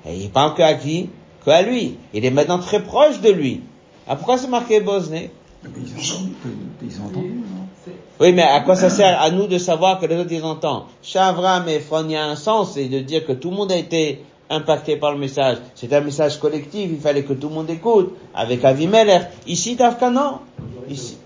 [0.07, 1.11] Et il parle que à qui?
[1.45, 1.99] Que à lui.
[2.13, 3.63] Il est maintenant très proche de lui.
[4.07, 5.31] Ah, pourquoi c'est marqué Bosné?
[5.65, 6.35] Mais Ils ont entendu,
[6.83, 7.67] ils ont entendu, non?
[7.85, 10.43] C'est- Oui, mais à quoi ça sert à nous de savoir que les autres ils
[10.45, 10.85] entendent?
[11.03, 13.57] Chez Avram et Ephron, il y a un sens, c'est de dire que tout le
[13.57, 15.59] monde a été impacté par le message.
[15.77, 18.17] C'est un message collectif, il fallait que tout le monde écoute.
[18.35, 19.23] Avec Avimelech.
[19.47, 20.41] Ici, Tafka, non?
[20.89, 21.17] Ici.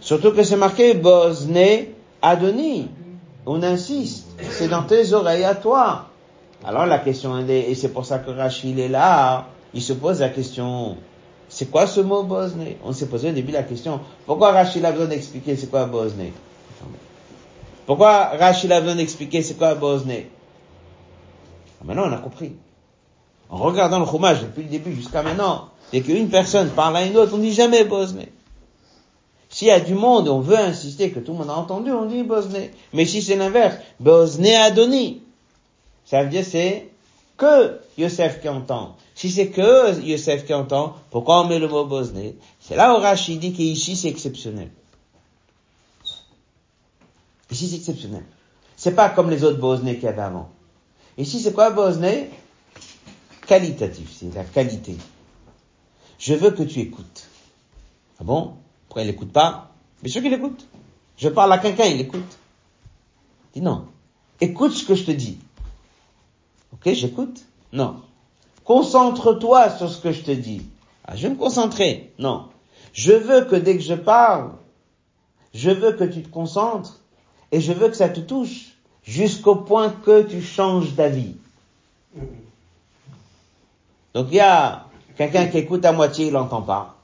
[0.00, 2.88] Surtout que c'est marqué Bosné Adoni.
[3.46, 4.28] On insiste.
[4.50, 6.06] C'est dans tes oreilles à toi.
[6.64, 10.20] Alors la question est, et c'est pour ça que Rachid est là, il se pose
[10.20, 10.98] la question,
[11.48, 12.76] c'est quoi ce mot Bosné?
[12.84, 16.34] On s'est posé au début la question, pourquoi Rachid a besoin d'expliquer c'est quoi Bosné?
[17.86, 20.28] Pourquoi Rachid a besoin d'expliquer c'est quoi Bosné?
[21.80, 22.52] Ah, Maintenant on a compris.
[23.48, 27.16] En regardant le chômage depuis le début jusqu'à maintenant, dès qu'une personne parle à une
[27.16, 28.28] autre, on dit jamais Bosné.
[29.50, 32.06] S'il y a du monde, on veut insister que tout le monde a entendu, on
[32.06, 32.70] dit Bosné.
[32.92, 35.22] Mais si c'est l'inverse, Bosné Adoni.
[36.04, 36.88] Ça veut dire c'est
[37.36, 38.96] que Yosef qui entend.
[39.16, 42.98] Si c'est que Yosef qui entend, pourquoi on met le mot Bosné C'est là où
[42.98, 44.70] Rachid dit qu'ici c'est exceptionnel.
[47.50, 48.24] Ici c'est exceptionnel.
[48.76, 50.48] C'est pas comme les autres Bosnais qu'il y avait avant.
[51.18, 52.30] Ici c'est quoi Bosné
[53.46, 54.96] Qualitatif, c'est la qualité.
[56.20, 57.26] Je veux que tu écoutes.
[58.20, 58.54] Ah bon?
[58.90, 59.70] Pourquoi il n'écoute pas
[60.02, 60.66] Bien sûr qu'il écoute.
[61.16, 62.38] Je parle à quelqu'un, il écoute.
[63.54, 63.86] Il dit non.
[64.40, 65.38] Écoute ce que je te dis.
[66.72, 67.40] Ok, j'écoute
[67.72, 68.02] Non.
[68.64, 70.62] Concentre-toi sur ce que je te dis.
[71.04, 72.12] Ah, je vais me concentrer.
[72.18, 72.48] Non.
[72.92, 74.50] Je veux que dès que je parle,
[75.54, 76.98] je veux que tu te concentres
[77.52, 78.72] et je veux que ça te touche
[79.04, 81.36] jusqu'au point que tu changes d'avis.
[84.14, 86.99] Donc il y a quelqu'un qui écoute à moitié, il n'entend pas.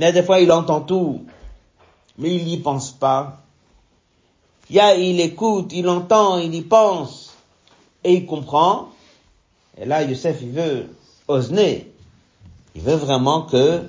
[0.00, 1.24] A des fois, il entend tout,
[2.18, 3.42] mais il n'y pense pas.
[4.70, 7.34] Il y a, il écoute, il entend, il y pense,
[8.04, 8.88] et il comprend.
[9.78, 10.88] Et là, Youssef, il veut
[11.28, 11.92] osner.
[12.74, 13.82] Il veut vraiment que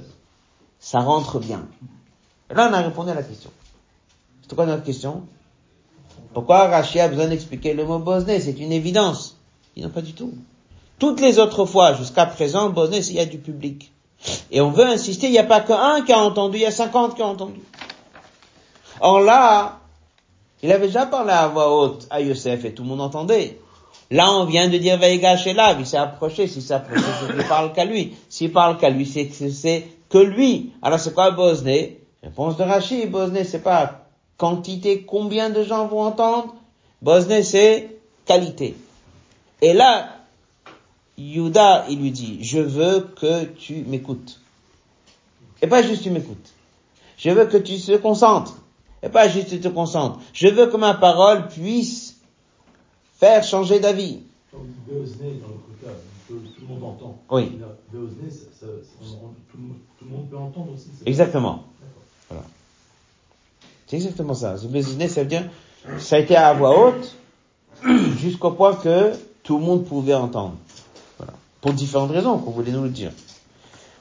[0.80, 1.66] ça rentre bien.
[2.52, 3.50] Et là, on a répondu à la question.
[4.42, 5.24] C'est quoi notre question?
[6.34, 9.38] Pourquoi Rachid a besoin d'expliquer le mot bosné C'est une évidence.
[9.76, 10.34] Il non, pas du tout.
[11.00, 13.92] Toutes les autres fois, jusqu'à présent, Bosné, il y a du public.
[14.52, 16.72] Et on veut insister, il n'y a pas qu'un qui a entendu, il y a
[16.72, 17.60] 50 qui ont entendu.
[19.02, 19.80] Or là,
[20.62, 23.60] il avait déjà parlé à voix haute à Yosef et tout le monde entendait.
[24.12, 27.48] Là, on vient de dire Veiga là, il s'est approché, s'il s'est approché, c'est qu'il
[27.48, 28.16] parle qu'à lui.
[28.30, 30.72] S'il parle qu'à lui, c'est que c'est que lui.
[30.82, 32.00] Alors c'est quoi Bosné?
[32.22, 34.06] Réponse de Rachid, Bosné, c'est pas
[34.38, 36.54] quantité, combien de gens vont entendre?
[37.02, 38.76] Bosné, c'est qualité.
[39.62, 40.10] Et là,
[41.18, 44.42] Yuda, il lui dit, je veux que tu m'écoutes.
[45.62, 46.54] Et pas juste tu m'écoutes.
[47.18, 48.58] Je veux que tu te concentres.
[49.02, 50.20] Et pas juste tu te concentres.
[50.34, 52.18] Je veux que ma parole puisse
[53.20, 54.20] faire changer d'avis.
[56.82, 57.18] Entend.
[57.30, 57.60] Oui.
[57.92, 59.06] Beosné, ça, ça, ça,
[59.52, 59.58] tout,
[60.00, 60.90] tout, le monde peut entendre aussi.
[61.06, 61.64] Exactement.
[62.30, 62.44] Voilà.
[63.88, 64.58] C'est exactement ça.
[64.58, 65.50] Ça veut dire,
[66.00, 67.16] ça a été à voix haute,
[68.18, 70.56] jusqu'au point que tout le monde pouvait entendre.
[71.64, 73.12] Pour différentes raisons, qu'on voulait nous le dire.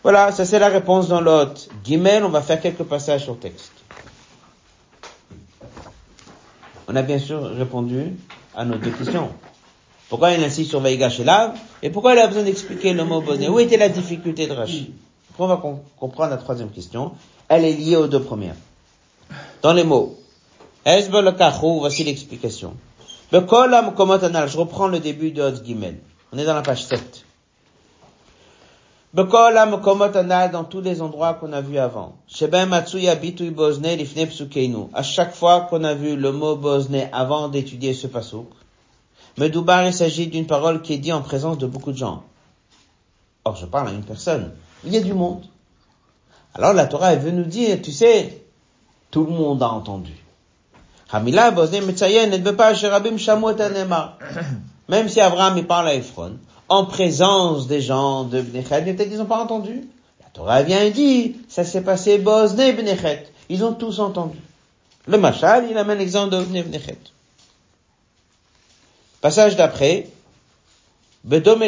[0.03, 1.69] Voilà, ça c'est la réponse dans l'autre.
[1.85, 3.71] Guimel, on va faire quelques passages sur le texte.
[6.89, 8.17] On a bien sûr répondu
[8.57, 9.29] à nos deux questions.
[10.09, 11.21] Pourquoi il insiste sur Vaïgash
[11.83, 14.93] et pourquoi il a besoin d'expliquer le mot bonnet Où était la difficulté de Rashi
[15.39, 15.63] On va
[15.97, 17.13] comprendre la troisième question?
[17.49, 18.57] Elle est liée aux deux premières.
[19.63, 20.19] Dans les mots.
[20.85, 22.75] voici l'explication.
[23.31, 26.01] Je reprends le début de Hot Gimel.
[26.33, 27.22] On est dans la page 7.
[29.15, 32.15] Dans tous les endroits qu'on a vus avant.
[34.95, 38.49] À chaque fois qu'on a vu le mot bosné avant d'étudier ce pasouk,
[39.37, 42.23] Medoubar, il s'agit d'une parole qui est dite en présence de beaucoup de gens.
[43.45, 44.53] Or, je parle à une personne.
[44.85, 45.45] Il y a du monde.
[46.55, 48.45] Alors, la Torah, elle veut nous dire, tu sais,
[49.11, 50.13] tout le monde a entendu.
[54.89, 56.39] Même si Abraham il parle à Ephron,
[56.73, 59.87] en présence des gens de Bnechet, peut-être ils n'ont pas entendu.
[60.21, 63.27] La Torah vient et dit, ça s'est passé Bosné Bnechet.
[63.51, 64.39] Ils ont tous entendu.
[65.07, 66.97] Le Machal, il amène l'exemple de Bnechet.
[69.21, 70.09] Passage d'après,
[71.25, 71.61] Bedom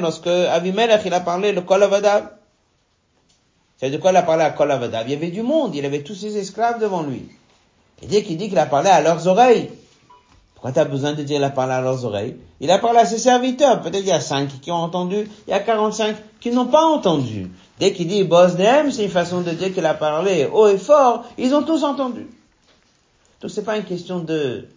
[0.00, 2.30] lorsque Avimelech, il a parlé le Kol Avadav.
[3.80, 5.08] C'est de quoi il a parlé à Kol Avadav?
[5.08, 7.26] Il y avait du monde, il avait tous ses esclaves devant lui.
[8.02, 9.68] Et dès qu'il dit qu'il a parlé à leurs oreilles,
[10.62, 13.00] pourquoi tu as besoin de dire qu'il a parlé à leurs oreilles Il a parlé
[13.00, 13.80] à ses serviteurs.
[13.80, 16.84] Peut-être il y a cinq qui ont entendu, il y a 45 qui n'ont pas
[16.84, 17.50] entendu.
[17.80, 21.24] Dès qu'il dit Bosnem, c'est une façon de dire qu'il a parlé haut et fort.
[21.36, 22.28] Ils ont tous entendu.
[23.40, 24.68] Donc c'est pas une question de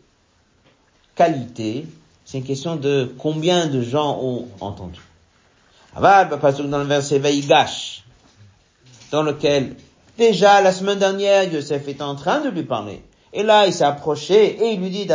[1.13, 1.85] qualité,
[2.25, 5.01] c'est une question de combien de gens ont entendu.
[5.95, 8.03] Aval, bah, dans le verset Vaïgash,
[9.11, 9.75] dans lequel
[10.17, 13.03] déjà la semaine dernière Yosef était en train de lui parler.
[13.37, 15.05] Et là, il s'est approché et il lui dit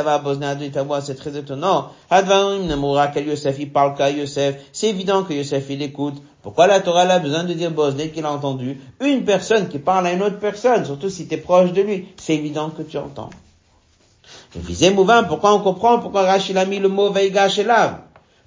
[0.86, 1.88] voix, c'est très étonnant.
[2.10, 4.56] Advarim Nemoura, quel Yosef, il parle qu'à Yosef.
[4.72, 6.22] C'est évident que Yosef, il écoute.
[6.42, 8.78] Pourquoi la Torah a besoin de dire Bosné qu'il a entendu?
[9.00, 12.08] Une personne qui parle à une autre personne, surtout si tu es proche de lui,
[12.18, 13.30] c'est évident que tu entends.
[14.54, 17.48] Le visé mouvant, pourquoi on comprend pourquoi Rachel a mis le mot Veiga?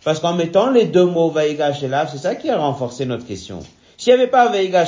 [0.04, 3.60] Parce qu'en mettant les deux mots Veiga c'est ça qui a renforcé notre question.
[3.98, 4.86] S'il n'y avait pas Veiga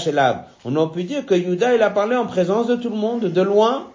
[0.64, 3.26] on aurait pu dire que Yuda, il a parlé en présence de tout le monde,
[3.26, 3.88] de loin,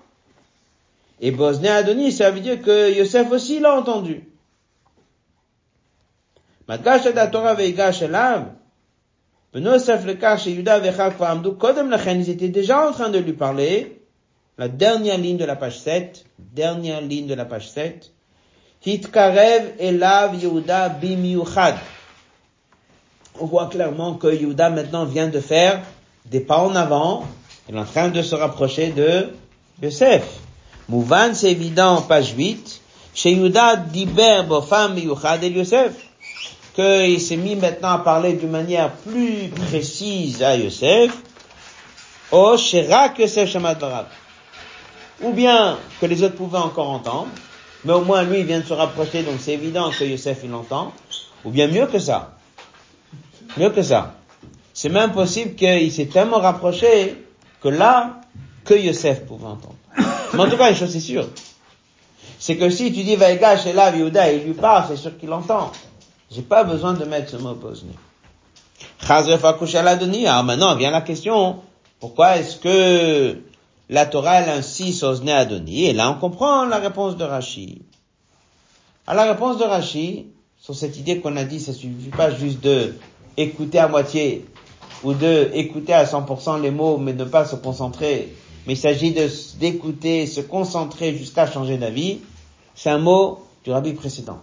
[1.20, 4.24] et Bosné Adonis, ça veut dire que Yosef aussi l'a entendu.
[6.66, 6.74] Ils
[12.30, 14.00] étaient déjà en train de lui parler.
[14.56, 16.24] La dernière ligne de la page 7.
[16.38, 18.12] Dernière ligne de la page 7.
[18.87, 21.74] Hitkarev elav Yehuda bimiuchad.
[23.38, 25.83] On voit clairement que Yehuda maintenant vient de faire
[26.24, 27.26] des pas en avant.
[27.68, 29.28] Il est en train de se rapprocher de
[29.83, 30.40] Yosef.
[30.90, 32.81] Mouvan, c'est évident, page 8.
[33.14, 35.92] Chez Yuda, Diber, Bofam, Yuchad et Yosef.
[36.74, 41.16] Qu'il s'est mis maintenant à parler d'une manière plus précise à Yosef.
[42.33, 43.79] Oh, Shirak Yosef Shamad
[45.22, 47.28] Ou bien que les autres pouvaient encore entendre.
[47.84, 50.53] Mais au moins lui, il vient de se rapprocher, donc c'est évident que Yosef, il
[50.53, 50.93] entend.
[51.45, 52.32] Ou bien mieux que ça.
[53.57, 54.16] Mieux que ça.
[54.74, 57.24] C'est même possible qu'il s'est tellement rapproché
[57.62, 58.22] que là,
[58.64, 59.76] que Yosef pouvait entendre.
[60.35, 61.28] Mais en tout cas, une chose est sûre.
[62.39, 65.33] C'est que si tu dis Vaïga chez la Yehuda il lui parle, c'est sûr qu'il
[65.33, 65.72] entend.
[66.31, 67.93] J'ai pas besoin de mettre ce mot posné.
[69.09, 71.57] Alors maintenant vient la question,
[71.99, 73.43] pourquoi est-ce que
[73.89, 75.87] la Torah elle insiste au Adoni?
[75.87, 77.83] Et là on comprend la réponse de Rashi.
[79.07, 80.28] À la réponse de Rashi,
[80.59, 82.95] sur cette idée qu'on a dit, ça suffit pas juste de
[83.37, 84.47] écouter à moitié
[85.03, 88.33] ou de écouter à 100% les mots mais ne pas se concentrer
[88.66, 89.14] mais il s'agit
[89.58, 92.18] d'écouter, se concentrer jusqu'à changer d'avis,
[92.74, 94.40] c'est un mot du rabbi précédent.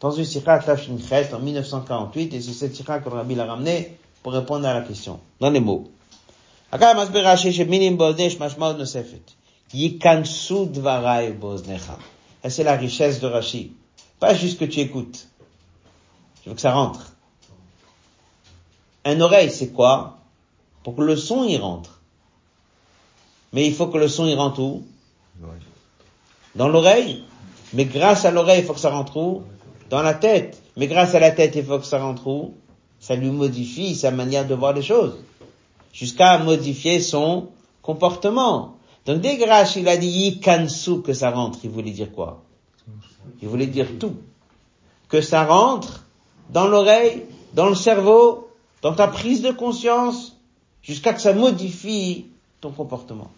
[0.00, 3.96] dans une sikha Tafshinchet en 1948, et c'est cette sikha que le Rabbi l'a ramené
[4.22, 5.88] pour répondre à la question, dans les mots.
[12.46, 13.72] C'est la richesse de Rashi.
[14.20, 15.26] Pas juste que tu écoutes.
[16.42, 17.12] Je veux que ça rentre.
[19.06, 20.18] Un oreille, c'est quoi?
[20.82, 22.02] Pour que le son y rentre.
[23.54, 24.82] Mais il faut que le son y rentre où?
[26.56, 27.22] Dans l'oreille?
[27.72, 29.42] Mais grâce à l'oreille, il faut que ça rentre où?
[29.90, 30.60] Dans la tête.
[30.76, 32.54] Mais grâce à la tête, il faut que ça rentre où?
[32.98, 35.14] Ça lui modifie sa manière de voir les choses.
[35.92, 37.48] Jusqu'à modifier son
[37.80, 38.74] comportement.
[39.06, 42.42] Donc dès que il a dit yikansu que ça rentre, il voulait dire quoi?
[43.40, 44.16] Il voulait dire tout.
[45.08, 46.04] Que ça rentre
[46.50, 48.48] dans l'oreille, dans le cerveau,
[48.82, 50.36] dans ta prise de conscience,
[50.82, 52.26] jusqu'à que ça modifie
[52.60, 53.30] ton comportement.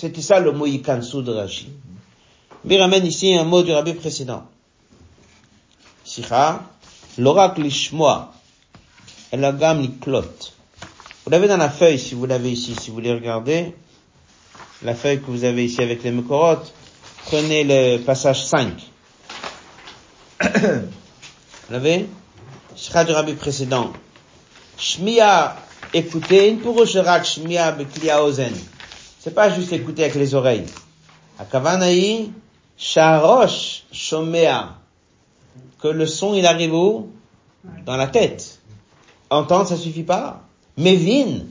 [0.00, 1.68] C'était ça le mot yikansu de Rashi.
[2.64, 4.44] Mais ramène ici un mot du rabbi précédent.
[6.02, 6.62] Sicha,
[7.18, 8.32] l'oracle lishmoa,
[9.30, 10.54] elagam liklot.
[11.22, 13.74] Vous l'avez dans la feuille, si vous l'avez ici, si vous voulez regarder,
[14.82, 16.62] la feuille que vous avez ici avec les Mekorot,
[17.26, 18.72] prenez le passage 5.
[20.40, 20.48] vous
[21.68, 22.08] l'avez?
[22.74, 23.92] Sicha du rabbi précédent.
[24.78, 25.56] Shmia,
[25.92, 28.54] écoutez, une pour shmia beklia ozen.
[29.20, 30.64] C'est pas juste écouter avec les oreilles.
[31.38, 32.30] Akavanaï,
[32.78, 34.78] sharosh shomea.
[35.78, 37.10] Que le son, il arrive où?
[37.84, 38.60] Dans la tête.
[39.28, 40.40] Entendre, ça suffit pas.
[40.78, 41.48] Mévine.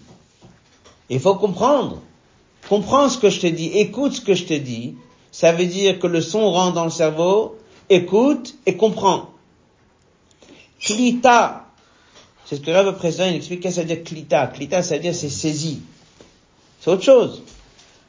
[1.09, 2.01] Il faut comprendre.
[2.67, 3.67] Comprends ce que je te dis.
[3.67, 4.95] Écoute ce que je te dis.
[5.31, 7.55] Ça veut dire que le son rentre dans le cerveau.
[7.87, 9.29] Écoute et comprends.
[10.79, 11.67] Klita.
[12.45, 14.47] C'est ce que le président, il explique qu'est-ce que ça veut dire klita?
[14.47, 15.83] Klita, ça veut dire c'est saisi.
[16.79, 17.43] C'est autre chose.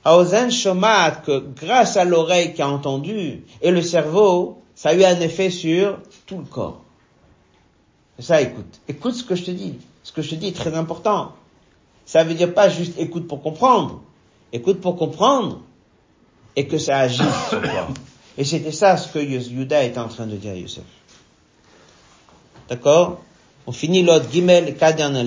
[0.04, 5.04] Aozen Shomat, que grâce à l'oreille qui a entendu, et le cerveau, ça a eu
[5.04, 6.80] un effet sur tout le corps.
[8.18, 8.80] Ça, écoute.
[8.88, 9.74] Écoute ce que je te dis.
[10.02, 11.32] Ce que je te dis est très important.
[12.06, 14.00] Ça veut dire pas juste écoute pour comprendre.
[14.52, 15.60] Écoute pour comprendre
[16.56, 17.88] et que ça agisse sur toi.
[18.36, 20.82] Et c'était ça ce que Yuda était en train de dire à Youssef.
[22.68, 23.20] D'accord?
[23.66, 25.24] On finit l'autre Gimel, les quatre dernières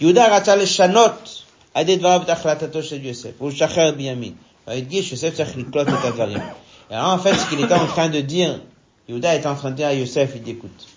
[0.00, 1.35] le shanot
[1.75, 4.33] עד דבריו את החלטתו של יוסף, הוא לשחרר את בנימין.
[4.67, 6.41] והדגיש, יוסף צריך לקלוט את הדברים.
[6.89, 8.59] Et alors, en fait, ce qu'il était en train de dire,
[9.07, 10.87] Yehuda était en train de dire à Yosef, il dit, écoute,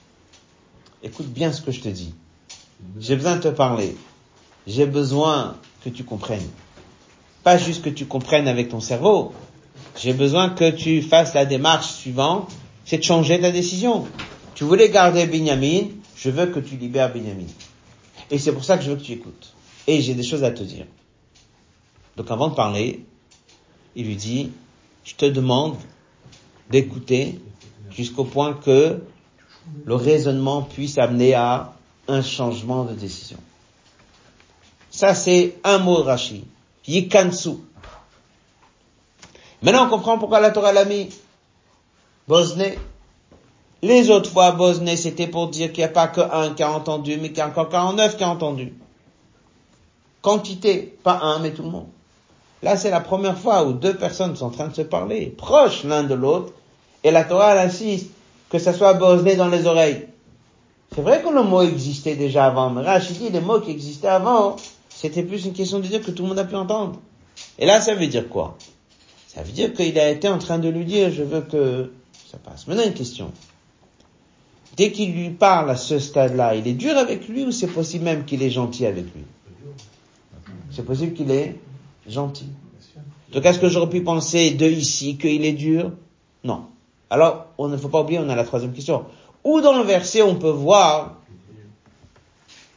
[1.04, 2.12] écoute bien ce que je te dis.
[2.98, 3.96] J'ai besoin de te parler.
[4.66, 6.48] J'ai besoin que tu comprennes.
[7.44, 9.32] Pas juste que tu comprennes avec ton cerveau.
[9.96, 12.50] J'ai besoin que tu fasses la démarche suivante,
[12.84, 14.06] c'est de changer ta décision.
[14.54, 15.82] Tu voulais garder Benjamin,
[16.16, 17.46] je veux que tu libères Benjamin.
[18.30, 19.54] Et c'est pour ça que je veux que tu écoutes.
[19.89, 20.85] Et j'ai des choses à te dire.
[22.15, 23.03] Donc avant de parler,
[23.95, 24.51] il lui dit,
[25.03, 25.77] je te demande
[26.69, 27.41] d'écouter
[27.89, 29.01] jusqu'au point que
[29.83, 31.73] le raisonnement puisse amener à
[32.07, 33.39] un changement de décision.
[34.91, 36.43] Ça, c'est un mot de Rashi.
[36.85, 37.57] Yikansu.
[39.63, 41.09] Maintenant, on comprend pourquoi la Torah l'a mis.
[42.27, 42.77] Bosné.
[43.81, 46.71] Les autres fois, Bosné, c'était pour dire qu'il n'y a pas que un qui a
[46.71, 48.75] entendu, mais qu'il y a encore 49 qui a entendu.
[50.21, 51.87] Quantité, pas un, mais tout le monde.
[52.61, 55.83] Là, c'est la première fois où deux personnes sont en train de se parler, proches
[55.85, 56.53] l'un de l'autre,
[57.03, 58.07] et la Torah elle insiste
[58.49, 60.07] que ça soit bosné dans les oreilles.
[60.93, 64.07] C'est vrai que le mot existait déjà avant, mais Rachid dit les mots qui existaient
[64.07, 64.57] avant,
[64.89, 66.99] c'était plus une question de dire que tout le monde a pu entendre.
[67.57, 68.57] Et là, ça veut dire quoi?
[69.27, 71.93] Ça veut dire qu'il a été en train de lui dire, je veux que
[72.29, 72.67] ça passe.
[72.67, 73.31] Maintenant, une question.
[74.75, 78.05] Dès qu'il lui parle à ce stade-là, il est dur avec lui ou c'est possible
[78.05, 79.23] même qu'il est gentil avec lui?
[80.71, 81.55] C'est possible qu'il est
[82.07, 82.47] gentil.
[83.31, 85.91] Donc est-ce que j'aurais pu penser de ici qu'il est dur
[86.43, 86.65] Non.
[87.09, 89.05] Alors, on ne faut pas oublier, on a la troisième question.
[89.43, 91.15] Où dans le verset on peut voir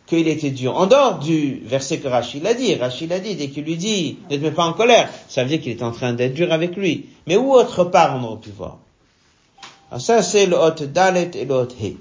[0.07, 3.49] qu'il était dur En dehors du verset que Rachid a dit, Rachid a dit, dès
[3.49, 5.93] qu'il lui dit, ne te mets pas en colère, ça veut dire qu'il est en
[5.93, 7.09] train d'être dur avec lui.
[7.27, 8.79] Mais où autre part on aurait pu voir?
[9.91, 11.97] Alors ça c'est le hot dalet et le hot he.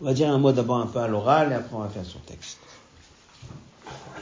[0.00, 2.04] On va dire un mot d'abord un peu à l'oral et après on va faire
[2.04, 2.58] son texte.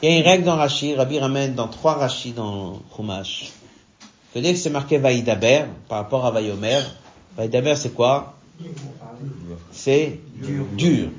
[0.02, 3.52] Il y a une règle dans Rashi, Rabbi ramène dans trois Rashi dans Chumash,
[4.34, 6.80] que dès que c'est marqué Vaïdaber, par rapport à Vaïomer,
[7.36, 8.34] Vaïdaber c'est quoi?
[9.70, 10.18] C'est
[10.76, 11.10] dur.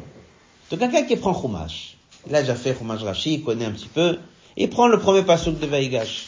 [0.70, 1.96] Donc quelqu'un qui prend Chumash,
[2.28, 4.20] il a déjà fait Chumash Rashi, il connaît un petit peu,
[4.58, 6.28] il prend le premier pasuk de Vaïgash.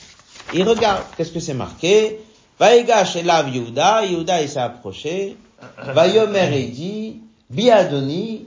[0.54, 2.22] Il regarde, qu'est-ce que c'est marqué?
[2.58, 5.36] Vaïgash est là Yehuda, Yehuda il s'est approché,
[5.78, 8.46] Vaïomer il dit, Biadoni,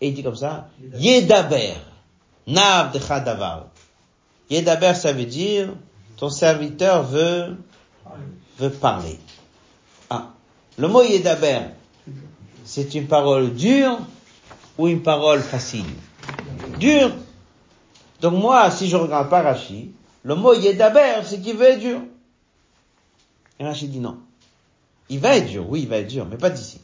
[0.00, 1.74] et il dit comme ça, Yedaber.
[2.50, 3.66] Nav de Chadavar.
[4.50, 5.72] Yedaber, ça veut dire,
[6.16, 7.56] ton serviteur veut,
[8.58, 9.18] veut parler.
[10.10, 10.30] Ah.
[10.76, 11.60] Le mot Yedaber,
[12.64, 13.98] c'est une parole dure
[14.76, 15.86] ou une parole facile?
[16.78, 17.12] Dure.
[18.20, 19.92] Donc moi, si je regarde pas Rashi,
[20.24, 22.00] le mot Yedaber, c'est qu'il veut être dur.
[23.60, 24.18] Et Rashi dit non.
[25.08, 26.80] Il va être dur, oui, il va être dur, mais pas d'ici.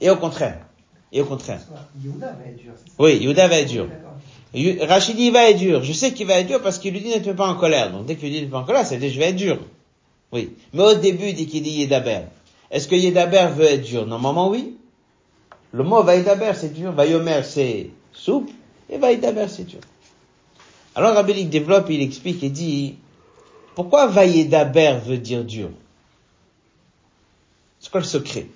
[0.00, 0.66] Et au contraire.
[1.12, 1.60] Et au contraire.
[2.98, 3.88] Oui, Yehuda va être dur.
[4.54, 5.82] Rachid dit, il va être dur.
[5.82, 7.54] Je sais qu'il va être dur parce qu'il lui dit ne te mets pas en
[7.54, 7.92] colère.
[7.92, 9.18] Donc dès qu'il lui dit ne te mets pas en colère, ça veut dire je
[9.18, 9.58] vais être dur.
[10.32, 10.54] Oui.
[10.72, 12.22] Mais au début, dès qu'il dit Yedaber,
[12.70, 14.06] est-ce que Yedaber veut être dur?
[14.06, 14.76] Normalement, oui.
[15.72, 16.92] Le mot Vaïdaber, c'est dur.
[16.92, 18.52] Vaïomer, c'est souple.
[18.90, 19.80] Et Vaïdaber, c'est dur.
[20.94, 22.96] Alors Rabbi il développe, il explique et dit,
[23.74, 25.70] pourquoi Vaïdaber veut dire dur?
[27.78, 28.48] C'est quoi le secret?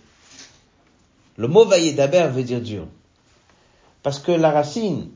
[1.36, 2.86] Le mot Vaïdaber veut dire dur.
[4.02, 5.08] Parce que la racine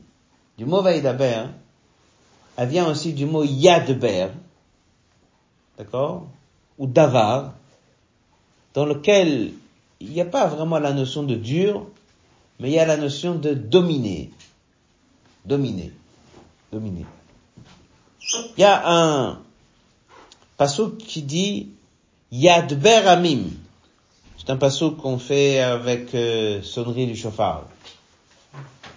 [0.57, 1.45] du mot Vaïdaber,
[2.57, 4.29] elle vient aussi du mot Yadber,
[5.77, 6.27] d'accord
[6.79, 7.53] Ou Davar,
[8.73, 9.53] dans lequel
[9.99, 11.85] il n'y a pas vraiment la notion de dur,
[12.59, 14.31] mais il y a la notion de dominer.
[15.45, 15.91] Dominer.
[16.71, 17.05] Dominer.
[18.57, 19.39] Il y a un
[20.57, 21.69] passouk qui dit
[22.31, 23.51] Yadber Amim.
[24.37, 27.65] C'est un passouk qu'on fait avec euh, sonnerie du chauffard.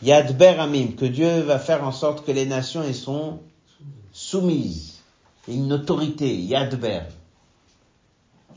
[0.02, 3.40] Yadber Amim, que Dieu va faire en sorte que les nations y sont
[4.12, 5.00] soumises.
[5.46, 7.02] Une autorité, Yadber.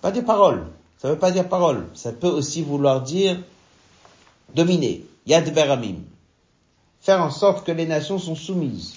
[0.02, 0.68] Pas des paroles.
[0.98, 1.88] Ça veut pas dire parole.
[1.94, 3.38] Ça peut aussi vouloir dire
[4.56, 5.06] dominer.
[5.26, 6.04] Yadber Amim.
[7.02, 8.96] Faire en sorte que les nations sont soumises.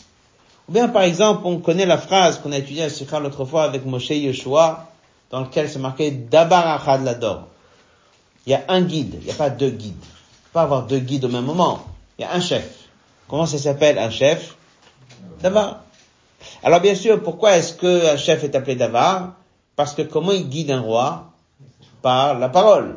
[0.69, 3.65] Ou bien, par exemple, on connaît la phrase qu'on a étudiée à Sikha l'autre fois
[3.65, 4.91] avec Moshe Yeshua,
[5.31, 7.49] dans lequel c'est marqué Dabar Lador.
[8.47, 9.95] Il y a un guide, il n'y a pas deux guides.
[9.95, 11.85] Il ne faut pas avoir deux guides au même moment.
[12.19, 12.89] Il y a un chef.
[13.29, 14.57] Comment ça s'appelle un chef?
[15.41, 15.83] Davar.
[16.63, 19.35] Alors bien sûr, pourquoi est-ce qu'un chef est appelé Davar
[19.75, 21.33] Parce que comment il guide un roi?
[22.03, 22.97] Par la parole.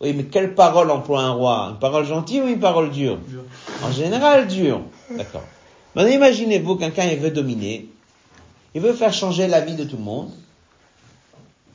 [0.00, 1.68] Oui, mais quelle parole emploie un roi?
[1.72, 3.18] Une parole gentille ou une parole dure?
[3.84, 4.80] En général, dure.
[5.14, 5.42] D'accord.
[5.94, 7.88] Maintenant, imaginez-vous quelqu'un il veut dominer,
[8.74, 10.30] il veut faire changer la vie de tout le monde.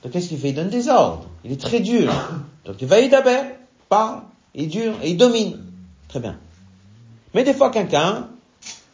[0.01, 0.49] Donc qu'est-ce qu'il fait?
[0.49, 1.25] Il donne des ordres.
[1.43, 2.11] Il est très dur.
[2.65, 3.43] Donc il va y d'abord,
[3.89, 4.21] parle,
[4.53, 5.61] il est dur et il domine.
[6.07, 6.37] Très bien.
[7.35, 8.29] Mais des fois quelqu'un,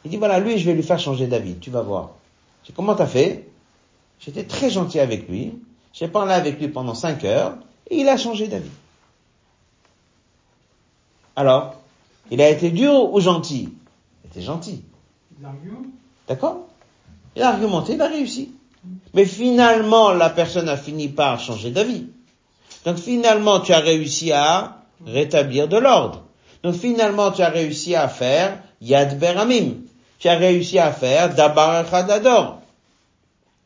[0.03, 2.09] il dit voilà, lui je vais lui faire changer d'avis, tu vas voir.
[2.63, 3.47] Je dis, comment t'as fait?
[4.19, 5.53] J'étais très gentil avec lui,
[5.93, 7.53] j'ai parlé avec lui pendant cinq heures,
[7.87, 8.71] et il a changé d'avis.
[11.35, 11.75] Alors,
[12.31, 13.69] il a été dur ou gentil?
[14.23, 14.83] Il était gentil.
[16.27, 16.67] D'accord?
[17.35, 18.51] Il a argumenté, il a réussi.
[19.13, 22.07] Mais finalement, la personne a fini par changer d'avis.
[22.85, 26.23] Donc finalement, tu as réussi à rétablir de l'ordre.
[26.63, 29.75] Donc finalement, tu as réussi à faire Yad Beramim.
[30.19, 32.59] Tu as réussi à faire Dabar Echadador.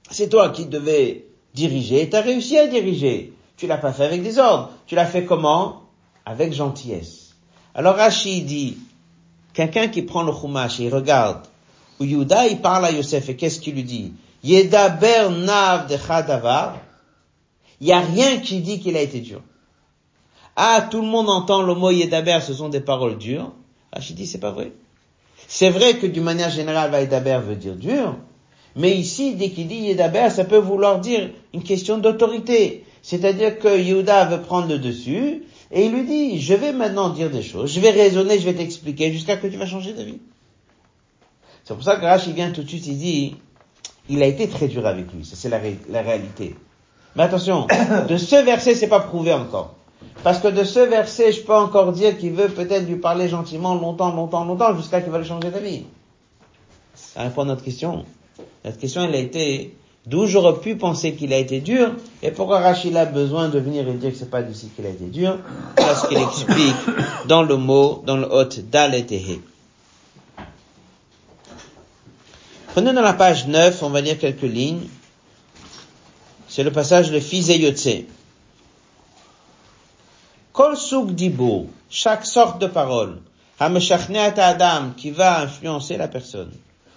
[0.10, 3.34] C'est toi qui devais diriger, tu as réussi à diriger.
[3.58, 4.72] Tu l'as pas fait avec des ordres.
[4.86, 5.82] Tu l'as fait comment?
[6.26, 7.36] Avec gentillesse.
[7.74, 8.78] Alors Rachid dit,
[9.54, 11.42] quelqu'un qui prend le chumash et il regarde,
[12.00, 14.14] où Yuda il parle à Yosef et qu'est-ce qu'il lui dit?
[14.44, 15.96] Yedaber nav de.
[17.82, 19.42] Il n'y a rien qui dit qu'il a été dur.
[20.56, 23.52] Ah, tout le monde entend le mot Yedaber, ce sont des paroles dures.
[23.92, 24.72] Rachid dit, c'est pas vrai.
[25.48, 28.16] C'est vrai que d'une manière générale, Yedaber veut dire dur,
[28.76, 32.84] mais ici, dès qu'il dit Yedaber, ça peut vouloir dire une question d'autorité.
[33.02, 37.30] C'est-à-dire que Yehuda veut prendre le dessus, et il lui dit, je vais maintenant dire
[37.30, 40.20] des choses, je vais raisonner, je vais t'expliquer, jusqu'à que tu vas changer d'avis.
[41.64, 43.36] C'est pour ça que Rachid vient tout de suite, il dit,
[44.10, 46.56] il a été très dur avec lui, ça c'est la, la réalité.
[47.16, 47.68] Mais attention,
[48.10, 49.76] de ce verset, c'est pas prouvé encore.
[50.24, 53.76] Parce que de ce verset, je peux encore dire qu'il veut peut-être lui parler gentiment
[53.76, 55.84] longtemps, longtemps, longtemps, jusqu'à qu'il va le changer d'avis.
[56.96, 58.06] Ça répond à notre question.
[58.64, 61.92] Notre question, elle a été, d'où j'aurais pu penser qu'il a été dur,
[62.24, 64.90] et pourquoi Rachid a besoin de venir et dire que c'est pas d'ici qu'il a
[64.90, 65.38] été dur,
[65.76, 66.76] parce qu'il explique
[67.28, 69.40] dans le mot, dans le hôte d'Aletehe.
[72.74, 74.88] Prenez dans la page 9, on va lire quelques lignes.
[76.50, 78.06] C'est le passage de Fils et Yotze.
[80.56, 83.18] Kol souk dibo, chaque sorte de parole,
[83.60, 86.54] hameshachneat adam, qui va influencer la personne,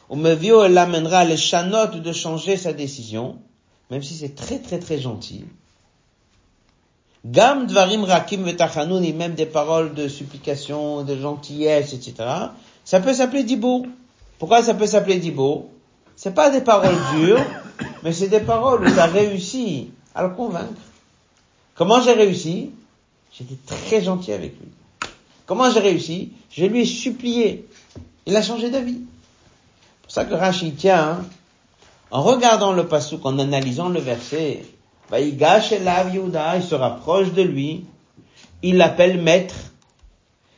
[0.09, 3.37] ou mevio elle l'amènera les chanotes de changer sa décision,
[3.91, 5.45] même si c'est très très très gentil.
[7.25, 12.15] Gam dvarim rakim vetachanun, et même des paroles de supplication, de gentillesse, etc.
[12.85, 13.87] Ça peut s'appeler dibo.
[14.39, 15.69] Pourquoi ça peut s'appeler dibo
[16.15, 17.45] C'est pas des paroles dures,
[18.05, 20.81] mais c'est des paroles où tu as réussi à le convaincre.
[21.75, 22.71] Comment j'ai réussi?
[23.33, 24.69] J'étais très gentil avec lui.
[25.47, 26.33] Comment j'ai réussi?
[26.51, 27.67] Je lui ai supplié.
[28.27, 29.01] Il a changé d'avis.
[29.01, 31.25] C'est pour ça que Rachid tient, hein,
[32.11, 34.65] en regardant le passouk, en analysant le verset,
[35.11, 37.85] Vaïgash elav Yehuda, il se rapproche de lui,
[38.63, 39.55] il l'appelle maître,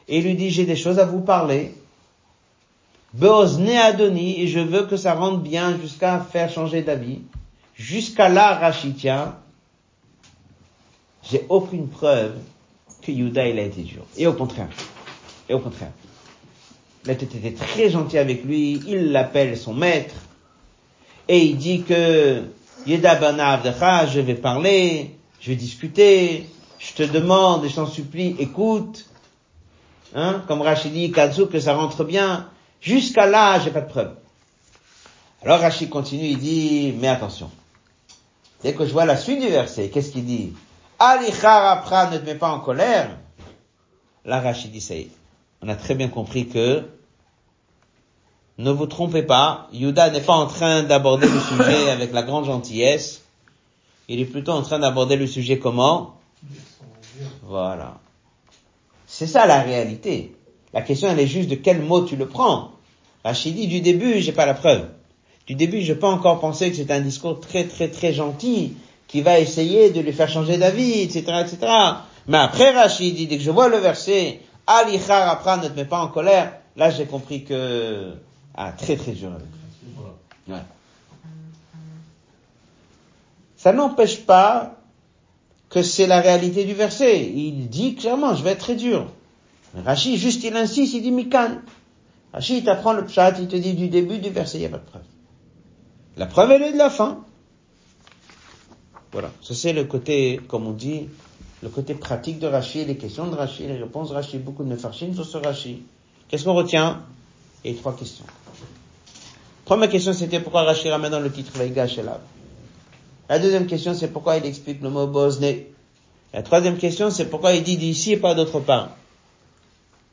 [0.09, 1.75] et il lui dit, j'ai des choses à vous parler.
[3.15, 7.21] Beozne Adoni, et je veux que ça rentre bien jusqu'à faire changer d'avis.
[7.75, 9.37] Jusqu'à là, Rachitien,
[11.23, 12.37] j'ai aucune preuve
[13.03, 14.05] que Yuda il a été dur.
[14.17, 14.69] Et au contraire.
[15.49, 15.93] Et au contraire.
[17.05, 20.15] Il a été très gentil avec lui, il l'appelle son maître,
[21.29, 22.43] et il dit que
[22.87, 26.47] Yeda Banavdecha, je vais parler, je vais discuter,
[26.79, 29.07] je te demande et je t'en supplie, écoute.
[30.15, 32.49] Hein, comme Rachid dit, Kazu, que ça rentre bien.
[32.81, 34.15] Jusqu'à là, j'ai pas de preuve.
[35.43, 37.51] Alors Rachid continue, il dit, mais attention.
[38.63, 40.53] Dès que je vois la suite du verset, qu'est-ce qu'il dit?
[41.03, 43.17] Alichar ne te mets pas en colère.
[44.27, 45.11] Là, Rachid dit, ça y est.
[45.63, 46.85] On a très bien compris que
[48.59, 52.45] ne vous trompez pas, Yuda n'est pas en train d'aborder le sujet avec la grande
[52.45, 53.23] gentillesse.
[54.09, 56.17] Il est plutôt en train d'aborder le sujet comment?
[57.45, 57.99] Voilà.
[59.07, 60.37] C'est ça la réalité.
[60.75, 62.73] La question elle est juste de quel mot tu le prends.
[63.25, 64.87] Rachid dit du début, j'ai pas la preuve.
[65.47, 68.75] Du début, je peux encore penser que c'est un discours très très très gentil
[69.11, 71.73] qui va essayer de lui faire changer d'avis, etc., etc.
[72.29, 75.85] Mais après Rachid dit, dès que je vois le verset, Alichar Apra ne te met
[75.85, 78.13] pas en colère, là j'ai compris que,
[78.55, 79.49] ah, très très dur avec.
[80.47, 80.63] Ouais.
[83.57, 84.77] Ça n'empêche pas
[85.71, 87.21] que c'est la réalité du verset.
[87.35, 89.09] Il dit clairement, je vais être très dur.
[89.85, 91.57] Rachid, juste il insiste, il dit Mikan.
[92.33, 94.71] Rachid, il t'apprend le pshat, il te dit du début du verset, il n'y a
[94.71, 95.03] pas de preuve.
[96.17, 97.25] La preuve, elle est de la fin.
[99.13, 99.31] Voilà.
[99.43, 101.09] Ça, c'est le côté, comme on dit,
[101.63, 104.69] le côté pratique de Rachid, les questions de Rachid, les réponses de Rachid, beaucoup de
[104.69, 105.79] mefarchim sur ce Rachid.
[106.29, 107.03] Qu'est-ce qu'on retient?
[107.65, 108.25] Et trois questions.
[109.65, 112.21] Première question, c'était pourquoi Rachid ramène dans le titre Vaïga Shelav?
[113.29, 115.71] La deuxième question, c'est pourquoi il explique le mot Bosné.
[116.33, 118.91] La troisième question, c'est pourquoi il dit d'ici et pas d'autre part?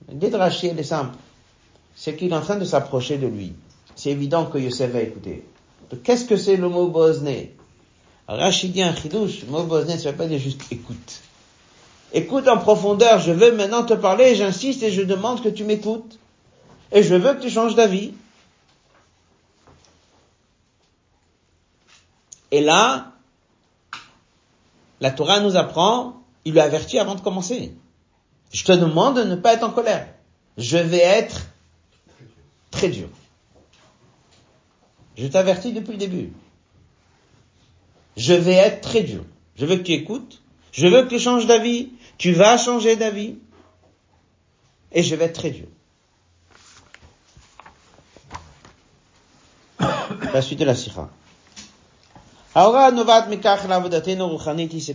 [0.10, 1.16] L'idée de Rachid, elle est simple.
[1.96, 3.54] C'est qu'il est en train de s'approcher de lui.
[3.96, 5.44] C'est évident que Yosef va écouter.
[6.04, 7.56] Qu'est-ce que c'est le mot Bosné
[8.28, 11.22] Rachid dit un chidouche, mot Bosné, ça veut pas dire juste écoute.
[12.14, 16.20] Écoute en profondeur, je veux maintenant te parler, j'insiste et je demande que tu m'écoutes.
[16.92, 18.14] Et je veux que tu changes d'avis.
[22.52, 23.12] Et là,
[25.02, 27.76] la Torah nous apprend, il lui avertit avant de commencer.
[28.54, 30.08] Je te demande de ne pas être en colère.
[30.58, 31.48] Je vais être
[32.72, 33.10] très dur.
[35.18, 36.32] Je t'avertis depuis le début.
[38.18, 39.24] Je vais être très dur.
[39.56, 40.42] Je veux que tu écoutes.
[40.72, 41.90] Je veux que tu changes d'avis.
[42.18, 43.36] Tu vas changer d'avis.
[44.92, 45.68] Et je vais être très dur.
[50.34, 51.10] La suite de la sira.
[52.56, 52.64] C'est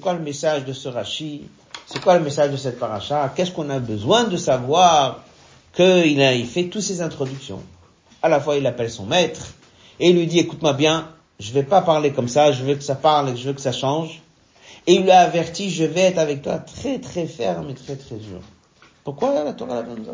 [0.00, 1.42] quoi le message de ce Rashi?
[1.86, 3.32] C'est quoi le message de cette paracha?
[3.36, 5.22] Qu'est-ce qu'on a besoin de savoir
[5.74, 7.62] qu'il a, il fait toutes ces introductions?
[8.20, 9.54] À la fois, il appelle son maître
[10.00, 11.08] et il lui dit, écoute-moi bien,
[11.42, 13.60] je vais pas parler comme ça, je veux que ça parle et je veux que
[13.60, 14.22] ça change.
[14.86, 17.96] Et il lui a averti, je vais être avec toi très très ferme et très
[17.96, 18.40] très dur.
[19.02, 20.06] Pourquoi la a besoin de nous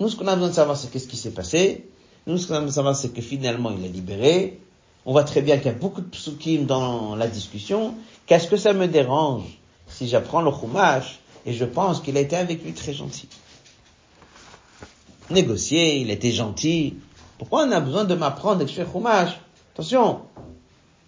[0.00, 1.86] Nous, ce qu'on a besoin de savoir, c'est qu'est-ce qui s'est passé.
[2.26, 4.60] Nous, ce qu'on a besoin de savoir, c'est que finalement, il est libéré.
[5.04, 7.94] On voit très bien qu'il y a beaucoup de psukim dans la discussion.
[8.26, 9.44] Qu'est-ce que ça me dérange
[9.86, 13.28] si j'apprends le chumash et je pense qu'il a été avec lui très gentil?
[15.30, 16.96] Négocier, il était gentil.
[17.38, 19.38] Pourquoi on a besoin de m'apprendre avec ce chumash?
[19.80, 20.20] Attention,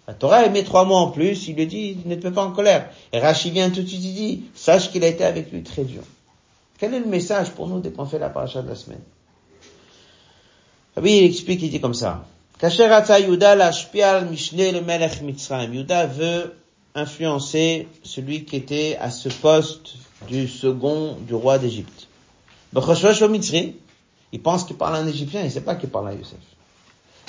[0.07, 2.51] la Torah met trois mots en plus, il lui dit, ne te mets pas en
[2.51, 2.89] colère.
[3.11, 5.83] Et Rachid vient tout de suite, il dit, sache qu'il a été avec lui très
[5.83, 6.01] dur.
[6.79, 9.03] Quel est le message pour nous dès qu'on fait la paracha de la semaine?
[10.99, 12.25] Oui, il explique, il dit comme ça.
[12.63, 13.35] Yuda
[16.07, 16.55] veut
[16.95, 19.93] influencer celui qui était à ce poste
[20.27, 22.07] du second du roi d'Égypte.
[24.31, 26.39] Il pense qu'il parle en égyptien, il ne sait pas qu'il parle à Youssef.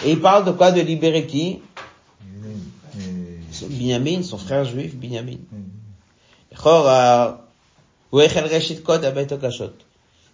[0.02, 1.60] Et il parle de quoi De libérer qui?
[3.62, 5.38] Binyamin, son frère juif, Binyamin.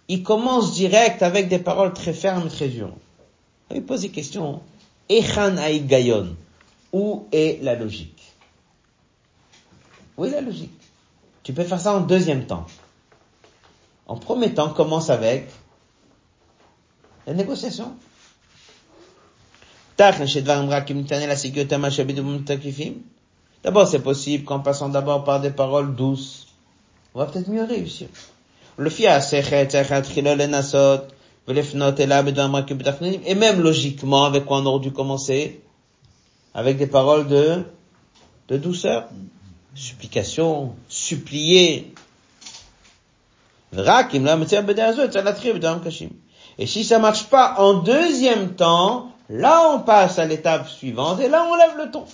[0.07, 2.93] Il commence direct avec des paroles très fermes et très dures.
[3.73, 4.61] Il pose des questions.
[5.09, 5.55] Echan.
[6.93, 8.21] Où est la logique?
[10.17, 10.71] Où est la logique?
[11.43, 12.65] Tu peux faire ça en deuxième temps.
[14.07, 15.49] En premier temps, commence avec
[17.25, 17.95] la négociation.
[23.63, 26.47] D'abord, c'est possible qu'en passant d'abord par des paroles douces,
[27.13, 28.07] on va peut-être mieux réussir.
[33.25, 35.61] Et même logiquement, avec quoi on aurait dû commencer?
[36.53, 37.63] Avec des paroles de,
[38.47, 39.07] de douceur.
[39.75, 41.93] Supplication, supplier.
[46.57, 51.29] Et si ça marche pas en deuxième temps, là on passe à l'étape suivante et
[51.29, 52.05] là on lève le ton.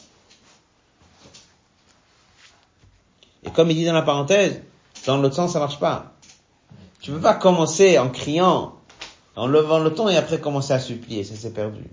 [3.44, 4.62] Et comme il dit dans la parenthèse,
[5.06, 6.14] dans l'autre sens ça marche pas.
[7.02, 8.76] Tu peux pas commencer en criant,
[9.36, 11.84] en levant le ton et après commencer à supplier, ça c'est perdu.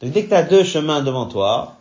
[0.00, 1.76] Donc dès que tu as deux chemins devant toi,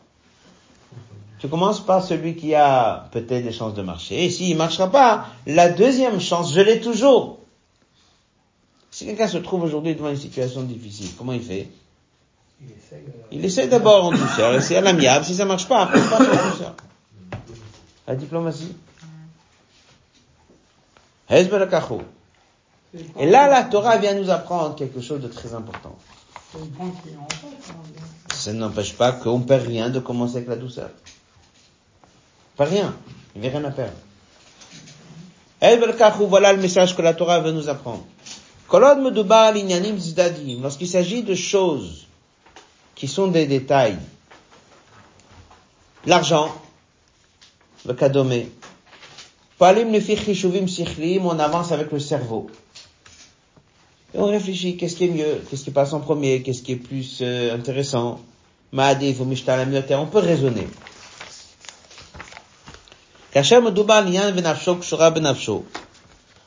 [1.39, 4.23] tu commences par celui qui a peut-être des chances de marcher.
[4.23, 7.39] Et s'il marchera pas, la deuxième chance, je l'ai toujours.
[8.91, 11.67] Si quelqu'un se trouve aujourd'hui devant une situation difficile, comment il fait?
[12.61, 13.45] Il essaye.
[13.45, 15.25] essaie d'abord en douceur, essaie à l'amiable.
[15.25, 16.75] Si ça marche pas, après il passe en douceur.
[18.07, 18.75] La diplomatie.
[23.19, 25.95] Et là, la Torah vient nous apprendre quelque chose de très important.
[26.51, 26.91] C'est hein.
[28.33, 30.89] Ça n'empêche pas qu'on perd rien de commencer avec la douceur.
[32.55, 32.93] Pas rien.
[33.35, 33.93] Il n'y a rien à perdre.
[36.27, 38.05] Voilà le message que la Torah veut nous apprendre.
[40.61, 42.02] Lorsqu'il s'agit de choses
[42.95, 43.97] qui sont des détails,
[46.05, 46.53] l'argent,
[47.85, 48.51] le kadomé,
[49.57, 49.93] palim
[51.23, 52.49] on avance avec le cerveau.
[54.13, 56.77] Et on réfléchit, qu'est-ce qui est mieux, qu'est-ce qui passe en premier, qu'est-ce qui est
[56.77, 58.21] plus euh, intéressant.
[58.71, 60.67] On peut raisonner.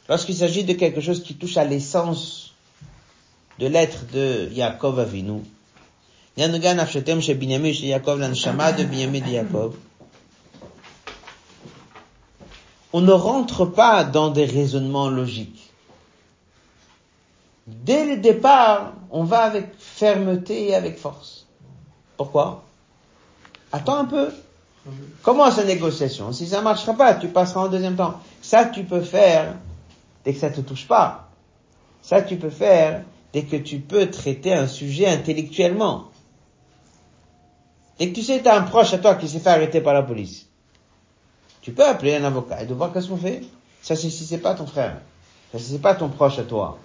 [0.09, 2.55] Lorsqu'il s'agit de quelque chose qui touche à l'essence
[3.59, 5.41] de l'être de Yaakov Avinu,
[12.93, 15.73] On ne rentre pas dans des raisonnements logiques.
[17.67, 21.47] Dès le départ, on va avec fermeté et avec force.
[22.19, 22.65] Pourquoi?
[23.73, 24.29] Attends un peu.
[25.23, 26.33] Commence la négociation.
[26.33, 28.21] Si ça marchera pas, tu passeras en deuxième temps.
[28.43, 29.55] Ça, tu peux faire
[30.25, 31.31] dès que ça te touche pas.
[32.03, 36.11] Ça, tu peux faire dès que tu peux traiter un sujet intellectuellement.
[37.99, 39.95] Dès que tu sais, tu as un proche à toi qui s'est fait arrêter par
[39.95, 40.47] la police.
[41.63, 43.43] Tu peux appeler un avocat et de voir qu'est-ce qu'on fait.
[43.83, 45.01] Ça, c'est si c'est pas ton frère.
[45.53, 46.79] Ça, c'est pas ton proche à toi.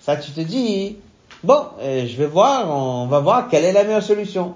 [0.00, 0.96] Ça, tu te dis,
[1.42, 4.54] bon, euh, je vais voir, on va voir quelle est la meilleure solution.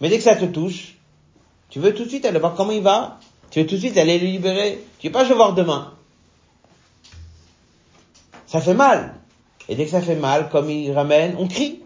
[0.00, 0.96] Mais dès que ça te touche,
[1.68, 3.18] tu veux tout de suite aller voir comment il va.
[3.50, 4.82] Tu veux tout de suite aller le libérer.
[4.98, 5.92] Tu veux pas, je voir demain.
[8.46, 9.14] Ça fait mal.
[9.68, 11.82] Et dès que ça fait mal, comme il ramène, on crie.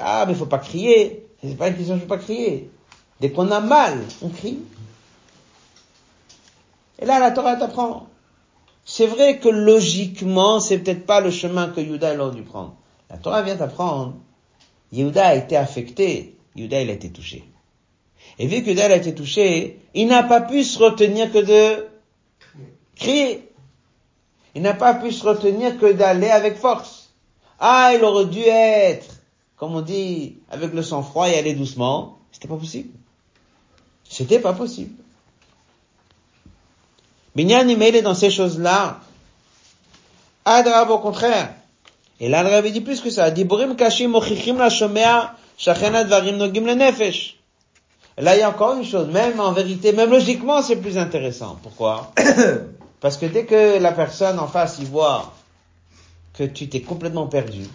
[0.00, 1.19] Ah, mais faut pas crier.
[1.42, 2.70] C'est pas une question, je faut pas crier.
[3.20, 4.58] Dès qu'on a mal, on crie.
[6.98, 8.06] Et là, la Torah t'apprend.
[8.84, 12.74] C'est vrai que logiquement, c'est peut-être pas le chemin que Yuda aurait dû prendre.
[13.08, 14.14] La Torah vient t'apprendre.
[14.92, 16.36] Yehuda a été affecté.
[16.56, 17.44] Yehuda, il a été touché.
[18.38, 21.86] Et vu que Yehuda a été touché, il n'a pas pu se retenir que de
[22.96, 23.48] crier.
[24.54, 27.10] Il n'a pas pu se retenir que d'aller avec force.
[27.58, 29.19] Ah, il aurait dû être,
[29.60, 32.16] comme on dit, avec le sang-froid et aller doucement.
[32.32, 32.88] C'était pas possible.
[34.08, 34.94] C'était pas possible.
[37.36, 39.00] Binyan il est dans ces choses-là.
[40.46, 41.54] Adrab au contraire.
[42.20, 43.30] Et là, le dit plus que ça.
[43.30, 47.36] Diburim kashim mochichim la shomea shachen advarim nogim le nefesh.
[48.16, 49.08] Là, il y a encore une chose.
[49.08, 51.58] Même en vérité, même logiquement, c'est plus intéressant.
[51.62, 52.14] Pourquoi?
[53.00, 55.34] Parce que dès que la personne en face y voit
[56.32, 57.66] que tu t'es complètement perdu,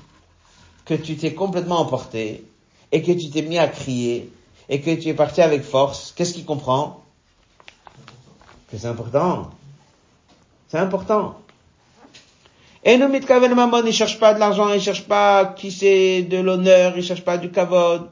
[0.86, 2.46] que tu t'es complètement emporté,
[2.92, 4.32] et que tu t'es mis à crier,
[4.70, 7.02] et que tu es parti avec force, qu'est-ce qu'il comprend?
[8.72, 9.50] Que c'est important.
[10.68, 11.36] C'est important.
[12.84, 16.38] Et nous, Mitkaven Mammon, il cherche pas de l'argent, il cherche pas qui c'est de
[16.38, 18.10] l'honneur, il cherche pas du kavod.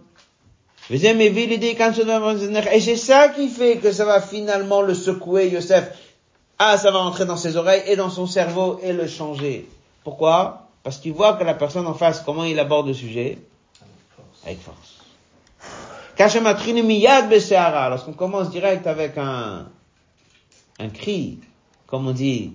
[0.89, 5.91] Et c'est ça qui fait que ça va finalement le secouer, Yosef.
[6.59, 9.67] Ah, ça va entrer dans ses oreilles et dans son cerveau et le changer.
[10.03, 10.62] Pourquoi?
[10.84, 13.38] Parce qu'il voit que la personne en face, comment il aborde le sujet
[14.45, 14.99] Avec force.
[17.89, 19.67] Lorsqu'on commence direct avec un,
[20.79, 21.39] un cri,
[21.88, 22.53] comme on dit,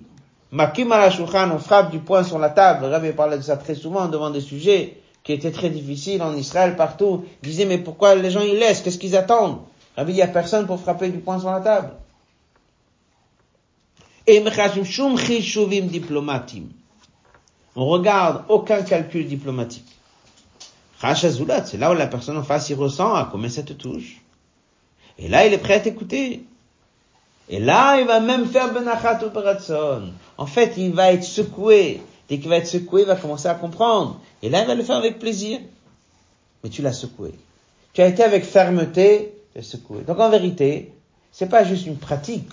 [0.51, 2.85] Makim on frappe du poing sur la table.
[2.85, 6.35] Le Rabbi parlait de ça très souvent devant des sujets qui étaient très difficiles en
[6.35, 7.25] Israël, partout.
[7.43, 8.81] Il disait, mais pourquoi les gens ils laissent?
[8.81, 9.59] Qu'est-ce qu'ils attendent?
[9.97, 11.91] Rabbi, il n'y a personne pour frapper du poing sur la table.
[14.25, 14.39] Et
[15.87, 16.63] diplomatim.
[17.81, 19.87] On regarde aucun calcul diplomatique.
[20.99, 24.21] Chachazulat, c'est là où la personne en face, il ressent à combien ça te touche.
[25.17, 26.43] Et là, il est prêt à t'écouter.
[27.47, 30.11] Et là, il va même faire benachat opération.
[30.37, 32.01] En fait, il va être secoué.
[32.27, 34.19] Dès qu'il va être secoué, il va commencer à comprendre.
[34.43, 35.61] Et là, il va le faire avec plaisir.
[36.65, 37.33] Mais tu l'as secoué.
[37.93, 39.35] Tu as été avec fermeté.
[39.55, 40.01] te secouer.
[40.01, 40.91] Donc en vérité,
[41.31, 42.51] c'est pas juste une pratique.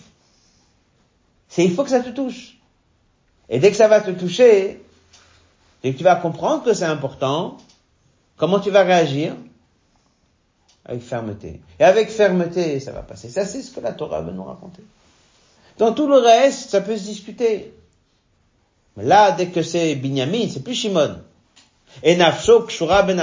[1.48, 2.58] C'est il faut que ça te touche.
[3.48, 4.82] Et dès que ça va te toucher,
[5.92, 7.56] que tu vas comprendre que c'est important,
[8.36, 9.34] comment tu vas réagir?
[10.84, 11.60] Avec fermeté.
[11.80, 13.28] Et avec fermeté, ça va passer.
[13.28, 14.82] Ça, c'est ce que la Torah veut nous raconter.
[15.78, 17.74] Dans tout le reste, ça peut se discuter.
[18.96, 21.16] Mais là, dès que c'est Binyamin, c'est plus Shimon.
[22.02, 23.18] Et Nafsho, Kshura ben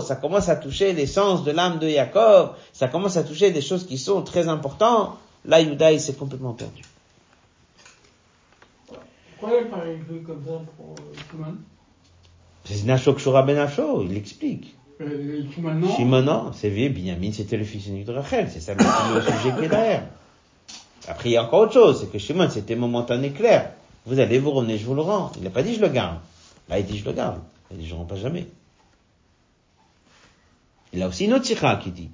[0.00, 3.86] ça commence à toucher l'essence de l'âme de Jacob, ça commence à toucher des choses
[3.86, 5.18] qui sont très importantes.
[5.44, 6.84] Là, Yuda, il s'est complètement perdu.
[9.38, 12.53] Pourquoi il parle comme ça pour euh, Shimon C'est Nafsho, Kshura ben Nafsho,
[14.02, 14.74] il l'explique.
[15.00, 18.60] euh, Shimon non Shimon, non, c'est vrai, Binyamin, c'était le fils unique de Rachel, c'est
[18.60, 18.80] ça le,
[19.20, 20.04] sujet qui est derrière.
[21.08, 23.72] Après, il y a encore autre chose, c'est que Shimon, c'était momentané clair.
[24.06, 25.32] Vous allez, vous revenez, je vous le rends.
[25.36, 26.18] Il n'a pas dit je le garde.
[26.68, 27.40] Là, il dit je le garde.
[27.70, 28.46] Il dit je ne rends pas jamais.
[30.92, 32.08] Il a aussi une autre sikha qui dit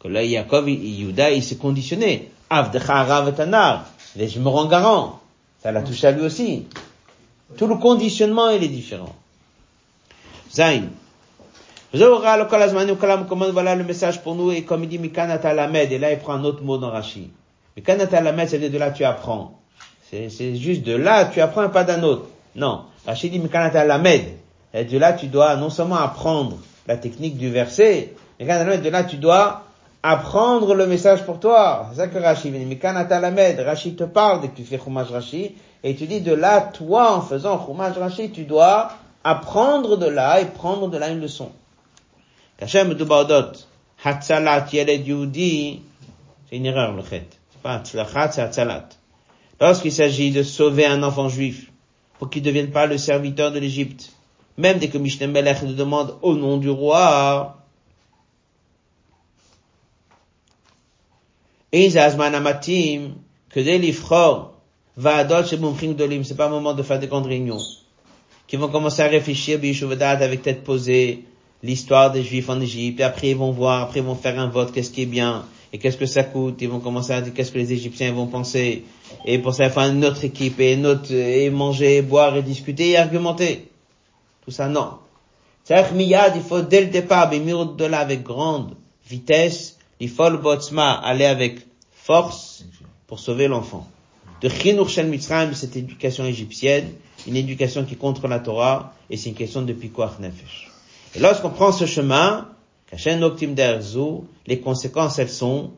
[0.00, 2.30] que là, Yaakov, il- Yehuda, il s'est conditionné.
[2.50, 3.86] Avdecha arav et anar.
[4.16, 5.20] Il dit, je me rends garant.
[5.62, 6.66] Ça l'a touché à lui aussi.
[7.56, 9.14] Tout le conditionnement, il est différent.
[10.52, 10.88] Zayn.
[11.92, 16.34] Voilà le message pour nous, et comme il dit, Mikanata Lamed, et là il prend
[16.34, 17.30] un autre mot dans Rashi.
[17.76, 19.58] Mikanata Lamed, c'est-à-dire de là tu apprends.
[20.10, 22.26] C'est, c'est juste de là tu apprends pas d'un autre.
[22.56, 22.82] Non.
[23.06, 24.24] Rashi dit Mikanata Lamed.
[24.74, 28.90] Et de là tu dois non seulement apprendre la technique du verset, Mikanata Lamed, de
[28.90, 29.62] là tu dois
[30.02, 31.86] apprendre le message pour toi.
[31.90, 32.64] C'est ça que Rashi dit.
[32.64, 33.60] Mikanata Lamed.
[33.60, 37.12] Rashi te parle dès que tu fais Chumash Rashi, et tu dis de là, toi,
[37.12, 38.90] en faisant Chumash Rashi, tu dois
[39.24, 41.52] apprendre de là et prendre de là une leçon.
[42.60, 43.52] Dubadot,
[44.04, 45.82] Hatzalat Yeled Yehudi,
[46.48, 47.26] c'est une erreur le chet.
[47.50, 48.88] C'est pas Hatzlachat, c'est Hatzalat.
[49.60, 51.70] Lorsqu'il s'agit de sauver un enfant juif,
[52.18, 54.12] pour qu'il ne devienne pas le serviteur de l'Égypte,
[54.56, 57.58] même dès que Mishnah Melech le demande au nom du roi,
[61.72, 61.92] que
[65.92, 67.60] Dolim, c'est pas un moment de faire des grandes réunions,
[68.48, 71.24] qui vont commencer à réfléchir, Bishuvadat, avec tête posée,
[71.62, 74.48] l'histoire des Juifs en Égypte, et après ils vont voir, après ils vont faire un
[74.48, 77.34] vote, qu'est-ce qui est bien, et qu'est-ce que ça coûte, ils vont commencer à dire
[77.34, 78.84] qu'est-ce que les Égyptiens vont penser,
[79.26, 82.90] et pour ça faire une autre équipe, et une autre, et manger, boire, et discuter,
[82.90, 83.68] et argumenter.
[84.44, 84.92] Tout ça, non.
[85.62, 88.74] C'est-à-dire, miyad, il faut dès le départ, bémir de là avec grande
[89.06, 92.64] vitesse, il faut le botzma, aller avec force,
[93.06, 93.86] pour sauver l'enfant.
[94.40, 96.92] De Chinuch Shel Mitzrayim, cette éducation égyptienne,
[97.28, 100.70] une éducation qui contre la Torah, et c'est une question de Pikuach Nefesh.
[101.14, 102.48] Et lorsqu'on prend ce chemin,
[104.46, 105.72] les conséquences, elles sont,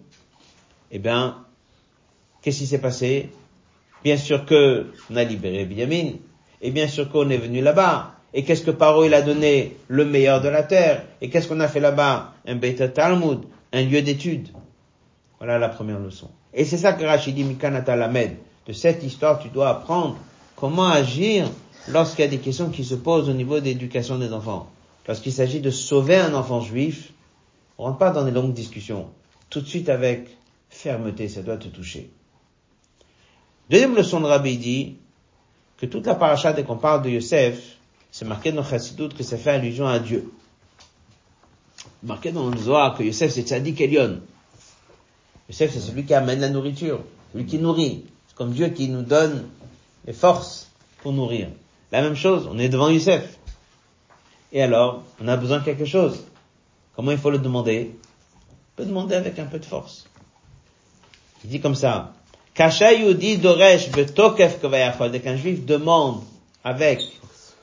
[0.91, 1.45] eh bien,
[2.41, 3.31] qu'est-ce qui s'est passé?
[4.03, 6.13] Bien sûr que on a libéré Binyamin,
[6.63, 8.13] et bien sûr qu'on est venu là-bas.
[8.33, 9.77] Et qu'est-ce que Paro il a donné?
[9.89, 11.05] Le meilleur de la terre?
[11.21, 12.33] Et qu'est-ce qu'on a fait là-bas?
[12.47, 13.41] Un Beit Talmud,
[13.73, 14.49] un lieu d'étude.
[15.39, 16.31] Voilà la première leçon.
[16.55, 18.37] Et c'est ça que Rachid dit Mikanata Lamed.
[18.67, 20.17] De cette histoire, tu dois apprendre
[20.61, 21.51] comment agir
[21.89, 24.71] lorsqu'il y a des questions qui se posent au niveau de l'éducation des enfants?
[25.09, 27.13] Lorsqu'il s'agit de sauver un enfant juif,
[27.79, 29.09] on rentre pas dans des longues discussions.
[29.49, 30.37] Tout de suite avec
[30.69, 32.11] fermeté, ça doit te toucher.
[33.71, 34.97] Deuxième leçon de Rabbi dit
[35.79, 37.79] que toute la paracha dès qu'on parle de Yosef,
[38.11, 40.31] c'est marqué dans Chassidut que ça fait allusion à Dieu.
[42.03, 44.21] Marqué dans le Zohar que Yosef c'est Tzadik Elion.
[45.49, 47.01] Yosef c'est celui qui amène la nourriture,
[47.33, 48.05] celui qui nourrit.
[48.29, 49.47] C'est comme Dieu qui nous donne
[50.11, 50.69] les forces
[51.03, 51.47] pour nourrir.
[51.93, 53.39] La même chose, on est devant Yosef.
[54.53, 56.25] Et alors, on a besoin de quelque chose.
[56.97, 57.95] Comment il faut le demander?
[57.95, 60.09] On peut demander avec un peu de force.
[61.45, 62.13] Il dit comme ça.
[62.55, 64.59] Kasha Yudi Doresh Betokef
[65.37, 66.23] juif demande
[66.65, 67.01] avec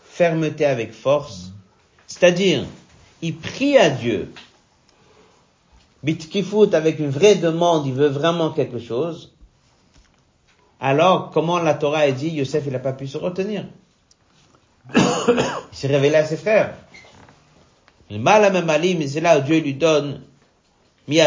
[0.06, 1.52] fermeté, avec force,
[2.08, 2.64] c'est-à-dire,
[3.22, 4.32] il prie à Dieu,
[6.02, 9.34] bitkifut avec une vraie demande, il veut vraiment quelque chose,
[10.80, 13.66] alors comment la Torah a dit, Yosef il n'a pas pu se retenir.
[14.96, 15.02] il
[15.72, 16.76] s'est révélé à ses frères.
[18.10, 20.22] Le mal à même mais c'est là où Dieu lui donne.
[21.08, 21.22] Donc il y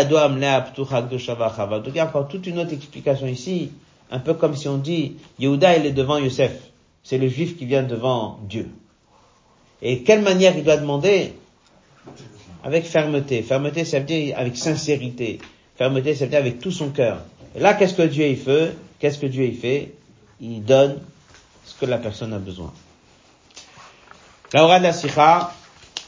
[2.01, 3.73] a encore toute une autre explication ici,
[4.11, 6.53] un peu comme si on dit, Yehuda il est devant Yosef.
[7.03, 8.69] C'est le juif qui vient devant Dieu.
[9.83, 11.33] Et quelle manière il doit demander?
[12.63, 13.43] Avec fermeté.
[13.43, 15.39] Fermeté, ça veut dire avec sincérité.
[15.77, 17.23] Fermeté, ça veut dire avec tout son cœur.
[17.57, 18.75] Et là, qu'est-ce que Dieu il fait?
[19.01, 19.95] Qu'est-ce que Dieu il fait?
[20.41, 21.01] Il donne
[21.65, 22.73] ce que la personne a besoin.
[24.53, 25.53] La de la sikha,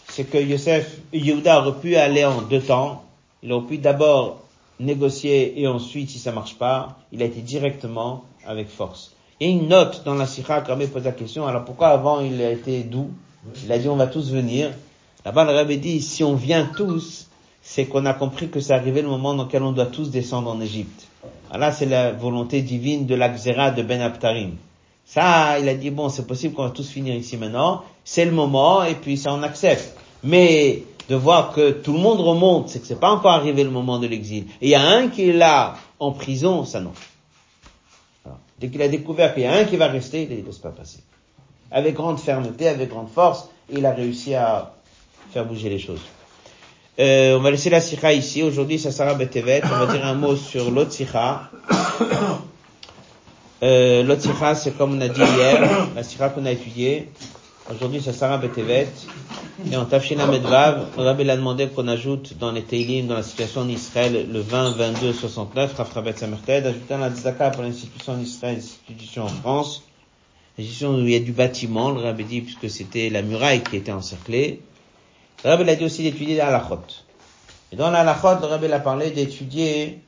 [0.09, 3.05] c'est que Yosef, Yehuda aurait pu aller en deux temps.
[3.43, 4.43] Il aurait pu d'abord
[4.79, 9.15] négocier et ensuite, si ça marche pas, il a été directement avec force.
[9.41, 12.21] Il y une note dans la sikha, quand même pose la question, alors pourquoi avant
[12.21, 13.11] il a été doux?
[13.65, 14.71] Il a dit on va tous venir.
[15.25, 17.29] Là-bas, le Rabbi dit, si on vient tous,
[17.63, 20.51] c'est qu'on a compris que c'est arrivé le moment dans lequel on doit tous descendre
[20.51, 21.07] en Égypte.
[21.59, 24.57] Là, c'est la volonté divine de l'Axéra de Ben Abtarim.
[25.05, 28.31] Ça, il a dit, bon, c'est possible qu'on va tous finir ici maintenant, c'est le
[28.31, 29.97] moment, et puis ça, on accepte.
[30.25, 33.71] Mais de voir que tout le monde remonte, c'est que c'est pas encore arrivé le
[33.71, 34.45] moment de l'exil.
[34.61, 36.93] Et il y a un qui est là, en prison, ça non.
[38.59, 40.71] Dès qu'il a découvert qu'il y a un qui va rester, il ne laisse pas
[40.71, 41.01] passer.
[41.71, 44.73] Avec grande fermeté, avec grande force, il a réussi à
[45.33, 46.01] faire bouger les choses.
[46.99, 48.43] Euh, on va laisser la sikha ici.
[48.43, 49.63] Aujourd'hui, ça sera Betevet.
[49.65, 51.51] On va dire un mot sur l'autre sikha.
[53.63, 57.09] Euh, l'autre sikha, c'est comme on a dit hier, la sikha qu'on a étudiée.
[57.71, 58.89] Aujourd'hui, ça sera Betevet.
[59.71, 63.61] Et en Tafshina Medvav, Rabbi l'a demandé qu'on ajoute dans les Teilim, dans la situation
[63.61, 68.57] en Israël, le 20, 22, 69, Rafrabet Samerted, ajoutant la Tzedaka pour l'institution en Israël,
[68.57, 69.85] l'institution en France,
[70.59, 73.77] l'institution où il y a du bâtiment, le Rabbi dit, puisque c'était la muraille qui
[73.77, 74.61] était encerclée.
[75.45, 76.79] Le Rabbi a dit aussi d'étudier la halachot.
[77.73, 80.01] Et dans la halachot, le Rabbi a parlé d'étudier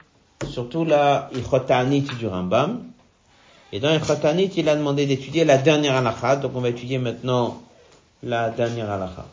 [0.48, 2.84] surtout la Ichotanit du Rambam.
[3.72, 6.36] Et dans Ichotanit, il a demandé d'étudier la dernière halakha.
[6.36, 7.60] Donc on va étudier maintenant
[8.22, 9.26] la dernière halakha.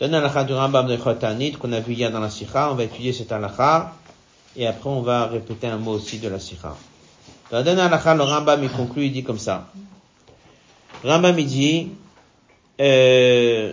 [0.00, 2.70] La dernière halakha du Rambam de Ichotanit qu'on a vu hier dans la Sikha.
[2.70, 3.94] On va étudier cette halakha.
[4.56, 6.76] Et après on va répéter un mot aussi de la Sikha.
[7.50, 9.68] Dans la dernière halakha, le Rambam il conclut, il dit comme ça.
[11.02, 11.88] Rambam il dit,
[12.80, 13.72] euh,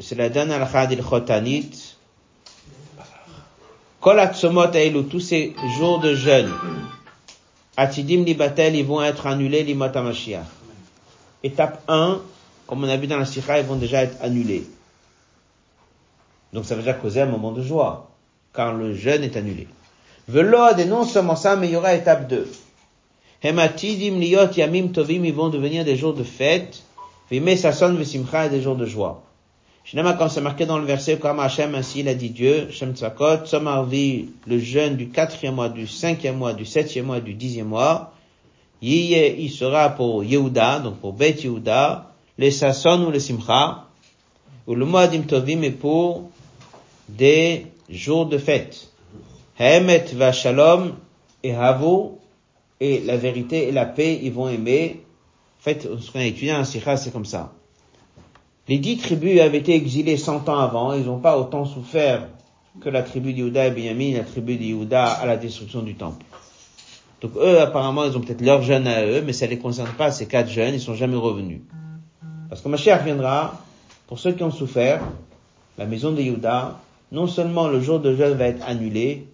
[0.00, 1.96] c'est la dernière halakha d'Ilchotanit.
[4.00, 6.52] Kol atzomot aelu, tous ces jours de jeûne,
[7.76, 10.44] atidim libatel, ils vont être annulés limot Mashiach.
[11.42, 12.20] Étape 1,
[12.66, 14.64] comme on a vu dans la sikha, ils vont déjà être annulés.
[16.52, 18.10] Donc ça veut déjà causer un moment de joie,
[18.54, 19.66] car le jeûne est annulé.
[20.28, 22.48] Velod, et non seulement ça, mais il y aura étape 2.
[23.42, 26.82] Hematidim liot yamim tovim, ils vont devenir des jours de fête.
[27.30, 29.25] Vime sason vesimcha, des jours de joie.
[29.86, 32.96] Finalement, quand c'est marqué dans le verset, comme Hachem, ainsi il a dit Dieu, Shem
[32.96, 37.68] Tzakot, Somarvi, le jeûne du quatrième mois, du cinquième mois, du septième mois, du dixième
[37.68, 38.12] mois,
[38.82, 43.84] il sera pour Yehuda, donc pour Beth Yehuda, les Sasson ou les Simcha,
[44.66, 46.30] ou le mois d'Imtovim est pour
[47.08, 48.90] des jours de fête.
[49.56, 50.96] Haemet va Shalom
[51.44, 52.18] et Havo,
[52.80, 55.00] et la vérité et la paix, ils vont aimer.
[55.60, 57.52] En fait, qu'on a étudié en Sikha, c'est comme ça.
[58.68, 62.26] Les dix tribus avaient été exilées cent ans avant, ils n'ont pas autant souffert
[62.80, 66.24] que la tribu d'Yehuda et Benjamin, la tribu d'Yehuda à la destruction du temple.
[67.20, 69.90] Donc eux, apparemment, ils ont peut-être leur jeûne à eux, mais ça ne les concerne
[69.96, 71.60] pas, ces quatre jeunes, ils sont jamais revenus.
[72.48, 73.60] Parce que Mashiach viendra,
[74.06, 75.00] pour ceux qui ont souffert,
[75.78, 76.22] la maison de
[77.12, 79.26] non seulement le jour de jeûne va être annulé,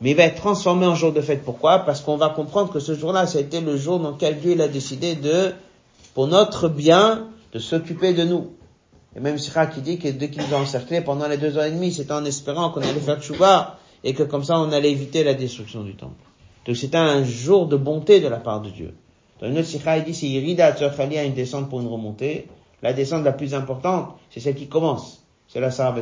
[0.00, 1.44] mais il va être transformé en jour de fête.
[1.44, 1.80] Pourquoi?
[1.80, 4.60] Parce qu'on va comprendre que ce jour-là, ça a été le jour dans lequel Dieu
[4.60, 5.52] a décidé de,
[6.14, 7.26] pour notre bien,
[7.56, 8.52] de s'occuper de nous.
[9.16, 11.64] Et même Sira qui dit que dès qu'il nous a encerclés pendant les deux ans
[11.64, 14.90] et demi, c'était en espérant qu'on allait faire tchouba et que comme ça on allait
[14.90, 16.22] éviter la destruction du temple.
[16.66, 18.92] Donc c'était un jour de bonté de la part de Dieu.
[19.40, 22.46] Dans une autre Sira, il dit si Irida Tzorchali a une descente pour une remontée,
[22.82, 25.24] la descente la plus importante, c'est celle qui commence.
[25.48, 25.96] C'est la Sarah.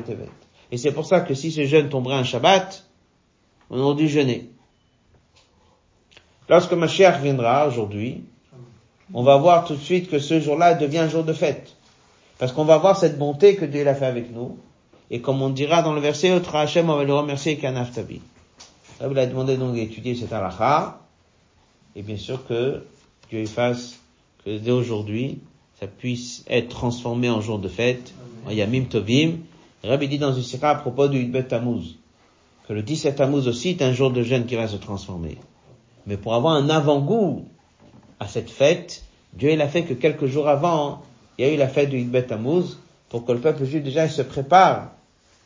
[0.72, 2.84] Et c'est pour ça que si ce jeûne tomberait un Shabbat,
[3.70, 4.50] on aurait dû jeûner.
[6.48, 8.24] Lorsque Mashiach viendra aujourd'hui,
[9.12, 11.76] on va voir tout de suite que ce jour-là devient un jour de fête.
[12.38, 14.56] Parce qu'on va voir cette bonté que Dieu a fait avec nous.
[15.10, 18.20] Et comme on dira dans le verset, Otra Hashem, on va le remercier Kanaftabi.
[19.00, 21.00] Là, il a demandé donc d'étudier cette halakha.
[21.94, 22.82] Et bien sûr que
[23.30, 23.98] Dieu fasse
[24.44, 25.40] que dès aujourd'hui,
[25.78, 28.14] ça puisse être transformé en jour de fête,
[28.46, 29.38] en Yamim Tovim.
[29.82, 31.96] Rabbi dit dans une sikha à propos du Yudbet Tammuz,
[32.66, 35.36] que le 17 Tammuz aussi est un jour de jeûne qui va se transformer.
[36.06, 37.46] Mais pour avoir un avant-goût
[38.20, 39.02] à cette fête,
[39.32, 41.02] Dieu il a fait que quelques jours avant,
[41.38, 44.06] il y a eu la fête du Yudbet Tammuz, pour que le peuple juif déjà
[44.06, 44.92] il se prépare,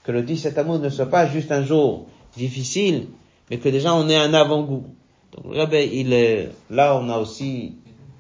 [0.05, 2.07] que le 17 Tammuz ne soit pas juste un jour
[2.37, 3.09] difficile,
[3.51, 4.85] mais que déjà on ait un avant-goût.
[5.33, 7.75] Donc là, il est, là on a aussi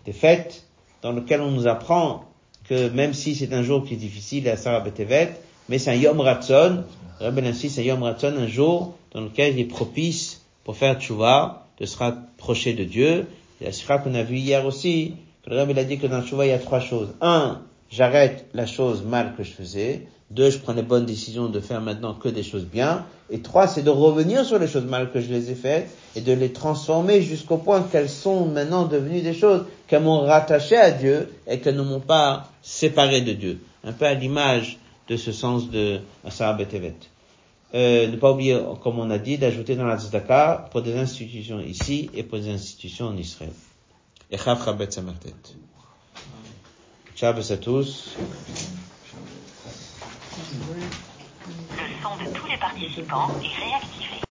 [0.05, 0.64] des fêtes
[1.03, 2.24] dans lesquelles on nous apprend
[2.68, 5.34] que même si c'est un jour qui est difficile à Sarah Betevet,
[5.68, 6.84] mais c'est un Yom Ratzon,
[7.20, 11.01] Rabbi insiste, c'est un Yom Ratzon, un jour dans lequel il est propice pour faire
[11.01, 13.26] tchouva, de se rapprocher de Dieu.
[13.61, 16.24] La sikha qu'on a vu hier aussi, que le Rabbi a dit que dans le
[16.24, 17.09] tchouva il y a trois choses.
[17.20, 20.06] Un, j'arrête la chose mal que je faisais.
[20.30, 23.06] Deux, je prends les bonnes décisions de faire maintenant que des choses bien.
[23.30, 26.20] Et trois, c'est de revenir sur les choses mal que je les ai faites et
[26.20, 30.90] de les transformer jusqu'au point qu'elles sont maintenant devenues des choses qu'elles m'ont rattaché à
[30.90, 33.61] Dieu et qu'elles ne m'ont pas séparé de Dieu.
[33.84, 34.78] Un peu à l'image
[35.09, 36.94] de ce sens de Asar Betevet.
[37.74, 41.60] Euh, ne pas oublier, comme on a dit, d'ajouter dans la tzedaka pour des institutions
[41.60, 43.52] ici et pour des institutions en Israël.
[44.30, 45.34] Et Chav Chabet Samartet.
[47.14, 48.16] Ciao à tous.
[51.70, 54.20] Le son de tous les participants est réactivé.